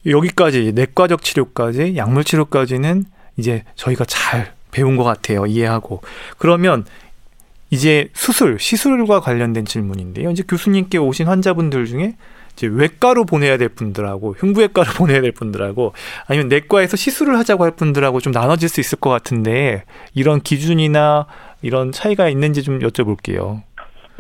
[0.06, 3.04] 여기까지 내과적 치료까지 약물 치료까지는
[3.36, 5.46] 이제 저희가 잘 배운 것 같아요.
[5.46, 6.00] 이해하고.
[6.38, 6.84] 그러면
[7.70, 10.30] 이제 수술, 시술과 관련된 질문인데요.
[10.30, 12.14] 이제 교수님께 오신 환자분들 중에
[12.58, 15.92] 이제 외과로 보내야 될 분들하고 흉부외과로 보내야 될 분들하고
[16.26, 19.84] 아니면 내과에서 시술을 하자고 할 분들하고 좀 나눠질 수 있을 것 같은데
[20.14, 21.26] 이런 기준이나
[21.62, 23.62] 이런 차이가 있는지 좀 여쭤볼게요.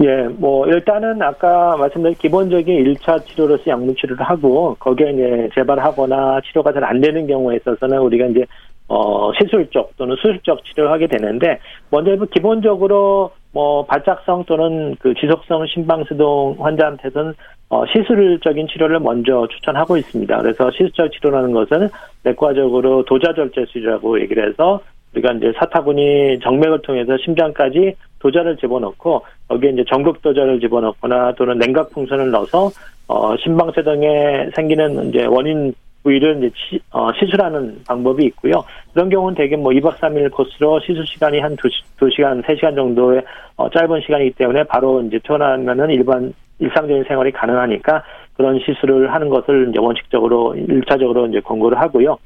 [0.00, 6.72] 예, 뭐 일단은 아까 말씀드린 기본적인 1차 치료로서 약물 치료를 하고 거기에 이제 재발하거나 치료가
[6.72, 8.44] 잘 안 되는 경우에 있어서는 우리가 이제
[8.86, 11.58] 어 시술적 또는 수술적 치료를 하게 되는데
[11.90, 17.34] 먼저 뭐 기본적으로 뭐 발작성 또는 그 지속성 심방수동 환자한테는
[17.70, 20.40] 어 시술적인 치료를 먼저 추천하고 있습니다.
[20.40, 21.88] 그래서 시술적 치료라는 것은
[22.22, 24.80] 내과적으로 도자절제술이라고 얘기를 해서
[25.14, 31.90] 우리가 이제 사타구니 정맥을 통해서 심장까지 도자를 집어넣고 여기에 이제 전극 도자를 집어넣거나 또는 냉각
[31.90, 32.70] 풍선을 넣어서
[33.06, 38.64] 어 심방세동에 생기는 이제 원인 부위를 이제 치, 어, 시술하는 방법이 있고요.
[38.92, 41.56] 그런 경우는 대개 뭐 2박 3일 코스로 시술 시간이 한 2,
[41.98, 43.22] 두 시간, 3시간 정도의
[43.56, 48.02] 어, 짧은 시간이기 때문에 바로 이제 퇴원하면은 일반 일상적인 생활이 가능하니까
[48.36, 52.16] 그런 시술을 하는 것을 이제 원칙적으로 일차적으로 이제 권고를 하고요.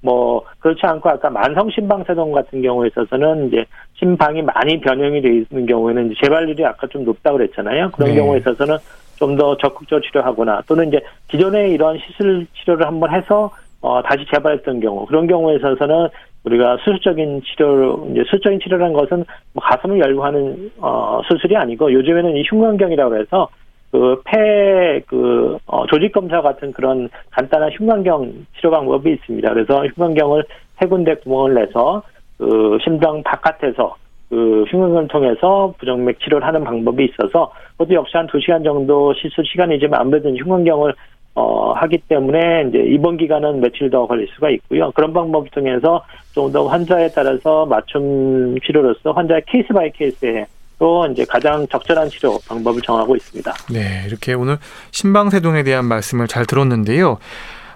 [0.00, 3.64] 뭐 그렇지 않고 아까 만성 심방세동 같은 경우에 있어서는 이제
[3.94, 7.90] 심방이 많이 변형이 되어 있는 경우에는 이제 재발률이 아까 좀 높다고 그랬잖아요.
[7.90, 8.16] 그런 네.
[8.16, 8.76] 경우에 있어서는
[9.18, 13.50] 좀 더 적극적으로 치료하거나 또는 이제 기존에 이런 시술 치료를 한번 해서
[13.80, 16.08] 어 다시 재발했던 경우 그런 경우에 있어서는
[16.44, 22.36] 우리가 수술적인 치료 이제 수술적인 치료라는 것은 뭐 가슴을 열고 하는 어 수술이 아니고 요즘에는
[22.36, 23.48] 이 흉곽경이라고 해서
[23.90, 29.52] 그폐그 어, 조직 검사 같은 그런 간단한 흉강경 치료 방법이 있습니다.
[29.52, 30.44] 그래서 흉강경을
[30.78, 32.02] 세 군데 구멍을 내서
[32.36, 33.96] 그 심장 바깥에서
[34.28, 39.44] 그 흉곽을 통해서 부정맥 치료를 하는 방법이 있어서 그것도 역시 한 두 시간 정도 시술
[39.46, 40.94] 시간이지만 아무래도 흉강경을
[41.34, 44.90] 어, 하기 때문에 이제 입원 기간은 며칠 더 걸릴 수가 있고요.
[44.92, 46.02] 그런 방법을 통해서
[46.34, 50.46] 좀 더 환자에 따라서 맞춤 치료로서 환자의 case by case에
[50.78, 53.52] 또 이제 가장 적절한 치료 방법을 정하고 있습니다.
[53.72, 54.58] 네, 이렇게 오늘
[54.92, 57.18] 심방세동에 대한 말씀을 잘 들었는데요.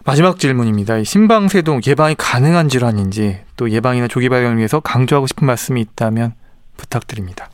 [0.04, 0.98] 마지막 질문입니다.
[0.98, 6.32] 이 심방세동 예방이 가능한 질환인지 또 예방이나 조기 발견을 위해서 강조하고 싶은 말씀이 있다면
[6.76, 7.48] 부탁드립니다.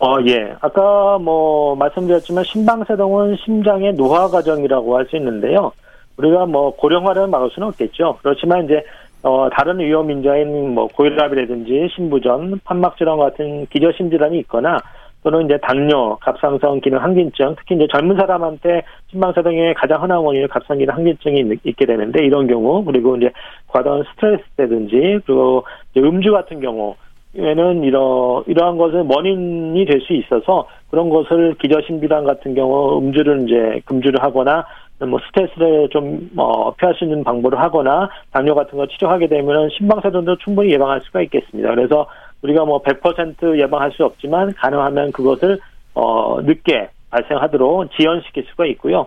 [0.00, 0.54] 어, 예.
[0.60, 5.72] 아까 뭐 말씀드렸지만 심방세동은 심장의 노화 과정이라고 할 수 있는데요.
[6.16, 8.18] 우리가 뭐 고령화를 막을 수는 없겠죠.
[8.22, 8.82] 그렇지만 이제
[9.22, 14.78] 어 다른 위험 인자인 뭐 고혈압이라든지 신부전, 판막 질환 같은 기저심 질환이 있거나
[15.24, 20.78] 또는 이제 당뇨, 갑상선 기능 항진증, 특히 이제 젊은 사람한테 심방사동의 가장 흔한 원인은 갑상선
[20.78, 23.30] 기능 항진증이 있- 있게 되는데 이런 경우 그리고 이제
[23.66, 25.64] 과도한 스트레스라든지 그리고
[25.96, 26.94] 음주 같은 경우
[27.36, 33.80] 에는 이러 이러한 것은 원인이 될 수 있어서 그런 것을 질환 같은 경우 음주를 이제
[33.84, 34.64] 금주를 하거나
[35.06, 40.72] 뭐 스트레스를 좀뭐 피할 수 있는 방법을 하거나 당뇨 같은 거 치료하게 되면은 심방사전도 충분히
[40.72, 41.70] 예방할 수가 있겠습니다.
[41.74, 42.06] 그래서
[42.42, 45.58] 우리가 뭐 100% 예방할 수 없지만 가능하면 그것을
[45.94, 49.06] 어 늦게 발생하도록 지연시킬 수가 있고요.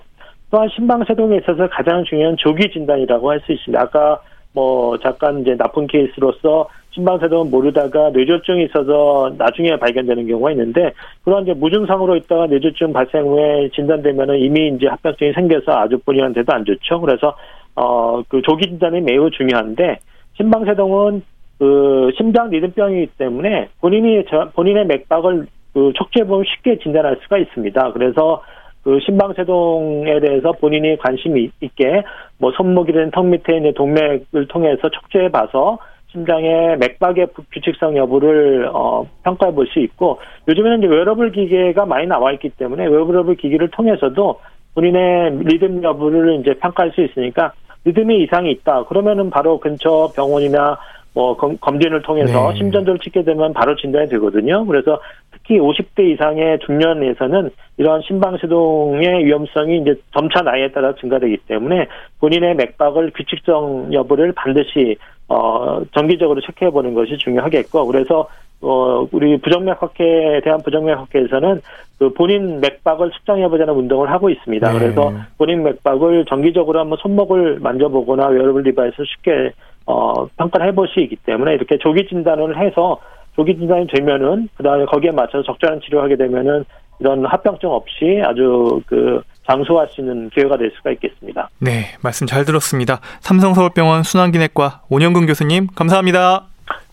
[0.51, 3.81] 또한 심방세동에 있어서 가장 중요한 조기 진단이라고 할 수 있습니다.
[3.81, 4.19] 아까
[4.53, 10.91] 뭐 잠깐 이제 나쁜 케이스로서 심방세동은 모르다가 뇌졸중이 있어서 나중에 발견되는 경우가 있는데
[11.23, 16.65] 그런 이제 무증상으로 있다가 뇌졸중 발생 후에 진단되면은 이미 이제 합병증이 생겨서 아주 본인한테도 안
[16.65, 16.99] 좋죠.
[17.01, 17.35] 그래서
[17.75, 19.97] 어 그 조기 진단이 매우 중요한데
[20.35, 21.23] 심방세동은
[21.59, 27.93] 그 심장 리듬병이기 때문에 본인이 저- 본인의 맥박을 그 촉지해 보면 쉽게 진단할 수가 있습니다.
[27.93, 28.43] 그래서
[28.83, 32.01] 그 심방세동에 대해서 본인이 관심이 있게
[32.39, 35.77] 뭐 손목이든 턱 밑에 있는 동맥을 통해서 촉지해 봐서
[36.11, 42.07] 심장의 맥박의 부- 규칙성 여부를 어, 평가해 볼 수 있고 요즘에는 이제 웨어러블 기계가 많이
[42.07, 44.39] 나와 있기 때문에 웨어러블 기기를 통해서도
[44.75, 47.53] 본인의 리듬 여부를 이제 평가할 수 있으니까
[47.85, 50.77] 리듬이 이상이 있다 그러면은 바로 근처 병원이나
[51.13, 52.57] 뭐 검, 검진을 통해서 네.
[52.57, 54.65] 심전도를 찍게 되면 바로 진단이 되거든요.
[54.65, 54.99] 그래서
[55.41, 61.87] 특히 50대 이상의 중년에서는 이런 심방세동의 위험성이 이제 점차 나이에 따라 증가되기 때문에
[62.19, 64.95] 본인의 맥박을 규칙성 여부를 반드시
[65.27, 68.27] 어 정기적으로 체크해 보는 것이 중요하겠고 그래서
[68.61, 71.61] 어 우리 부정맥 학회에 대한 부정맥 학회에서는
[71.97, 74.71] 그 본인 맥박을 측정해 보자는 운동을 하고 있습니다.
[74.71, 74.79] 네.
[74.79, 79.51] 그래서 본인 맥박을 정기적으로 한번 손목을 만져보거나 wearable device 쉽게
[79.85, 82.99] 어, 평가를 해볼 수 있기 때문에 이렇게 조기 진단을 해서
[83.35, 86.65] 조기 진단이 되면은 그다음에 거기에 맞춰서 적절한 치료하게 되면은
[86.99, 91.49] 이런 합병증 없이 아주 그 장수할 수 있는 기회가 될 수가 있겠습니다.
[91.59, 92.99] 네, 말씀 잘 들었습니다.
[93.21, 96.45] 삼성서울병원 순환기내과 온영근 교수님 감사합니다.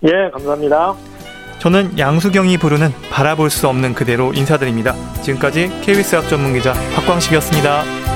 [0.04, 0.94] 예, 감사합니다.
[1.58, 4.92] 저는 양수경이 부르는 바라볼 수 없는 그대로 인사드립니다.
[5.22, 8.07] 지금까지 KBS 학 전문기자 박광식이었습니다.